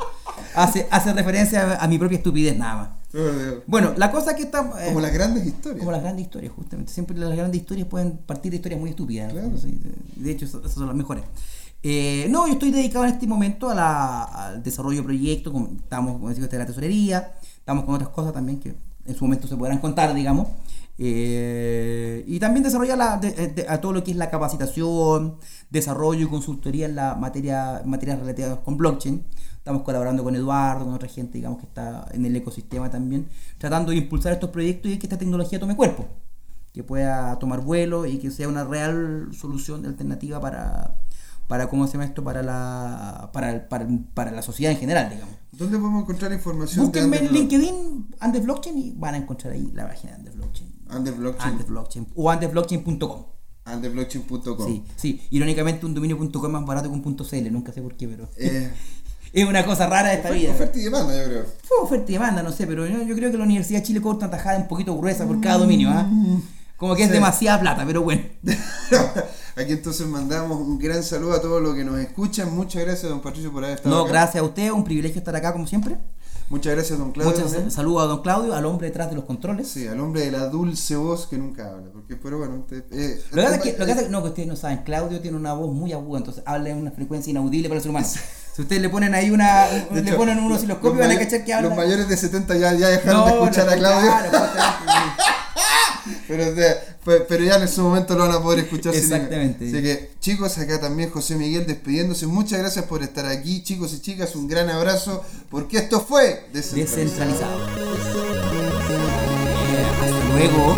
[0.53, 2.89] Hace, hace referencia a, a mi propia estupidez nada más.
[3.67, 4.69] Bueno, la cosa que está.
[4.81, 5.79] eh, Como las grandes historias.
[5.79, 6.91] como las grandes historias, justamente.
[6.91, 9.31] Siempre las grandes historias pueden partir de historias muy estúpidas.
[9.31, 9.49] Claro.
[9.61, 9.79] Sí,
[10.17, 11.23] de- hecho, esas son las mejores.
[11.83, 15.53] Eh, no, yo estoy dedicado en este momento a la- al desarrollo de proyectos.
[15.81, 17.33] Estamos, decía usted, en la tesorería.
[17.57, 18.75] Estamos con otras cosas también que
[19.05, 20.47] en su momento se podrán contar, digamos.
[20.97, 25.37] Eh, y también desarrollar la- de- de- a todo lo que es la capacitación,
[25.71, 29.23] desarrollo y consultoría en la materia materias relativas con blockchain.
[29.57, 33.27] Estamos colaborando con Eduardo, con otra gente, digamos, que está en el ecosistema también,
[33.57, 36.05] tratando de impulsar estos proyectos y que esta tecnología tome cuerpo,
[36.73, 40.95] que pueda tomar vuelo y que sea una real solución alternativa para,
[41.51, 42.23] para ¿cómo se llama esto?
[42.23, 45.35] Para la, para, para, para la sociedad en general, digamos.
[45.51, 49.85] ¿Dónde podemos encontrar información Búsquenme en LinkedIn Andes Blockchain y van a encontrar ahí la
[49.85, 50.69] página de Andes Blockchain.
[50.87, 51.51] Andes Blockchain.
[51.51, 53.23] Andes Blockchain o andesblockchain.com.
[53.65, 54.65] Andesblockchain.com.
[54.65, 55.21] Sí, sí.
[55.31, 58.29] Irónicamente un dominio.com es más barato que un punto .cl, nunca sé por qué, pero
[58.37, 58.71] Eh,
[59.33, 60.51] es una cosa rara de esta ofer- vida.
[60.53, 61.45] oferta y demanda, yo creo.
[61.63, 63.99] Fue oferta y demanda, no sé, pero yo, yo creo que la Universidad de Chile
[64.01, 66.09] cobra una tajada un poquito gruesa por cada dominio, ¿ah?
[66.81, 68.23] Como que es demasiada plata, pero bueno.
[69.55, 72.55] Aquí entonces mandamos un gran saludo a todos los que nos escuchan.
[72.55, 74.11] Muchas gracias, don Patricio, por haber estado No, acá.
[74.13, 75.99] gracias a usted, un privilegio estar acá como siempre.
[76.49, 77.45] Muchas gracias, don Claudio.
[77.45, 79.67] Muchas saludos a don Claudio, al hombre detrás de los controles.
[79.67, 81.91] Sí, al hombre de la dulce voz que nunca habla.
[81.93, 84.29] Porque, pero bueno, te- eh, Lo es que, lo que pasa es que- no, que
[84.29, 87.69] ustedes no saben, Claudio tiene una voz muy aguda, entonces habla en una frecuencia inaudible
[87.69, 88.07] para el ser humano.
[88.55, 91.45] Si ustedes le ponen ahí una, le hecho, ponen un los osciloscopio, van a cachar
[91.45, 91.69] que habla.
[91.69, 94.09] Los mayores de 70 ya, ya dejaron No, de escuchar no, a Claudio.
[94.11, 94.91] claro, justamente.
[96.27, 96.97] Pero, o sea,
[97.27, 99.65] pero ya en su momento lo van a poder escuchar sin- Exactamente.
[99.67, 102.27] Así que, chicos, acá también José Miguel despidiéndose.
[102.27, 104.35] Muchas gracias por estar aquí, chicos y chicas.
[104.35, 107.67] Un gran abrazo, porque esto fue Descentralizado.
[107.67, 107.67] Descentralizado.
[109.71, 110.75] Eh, hasta luego.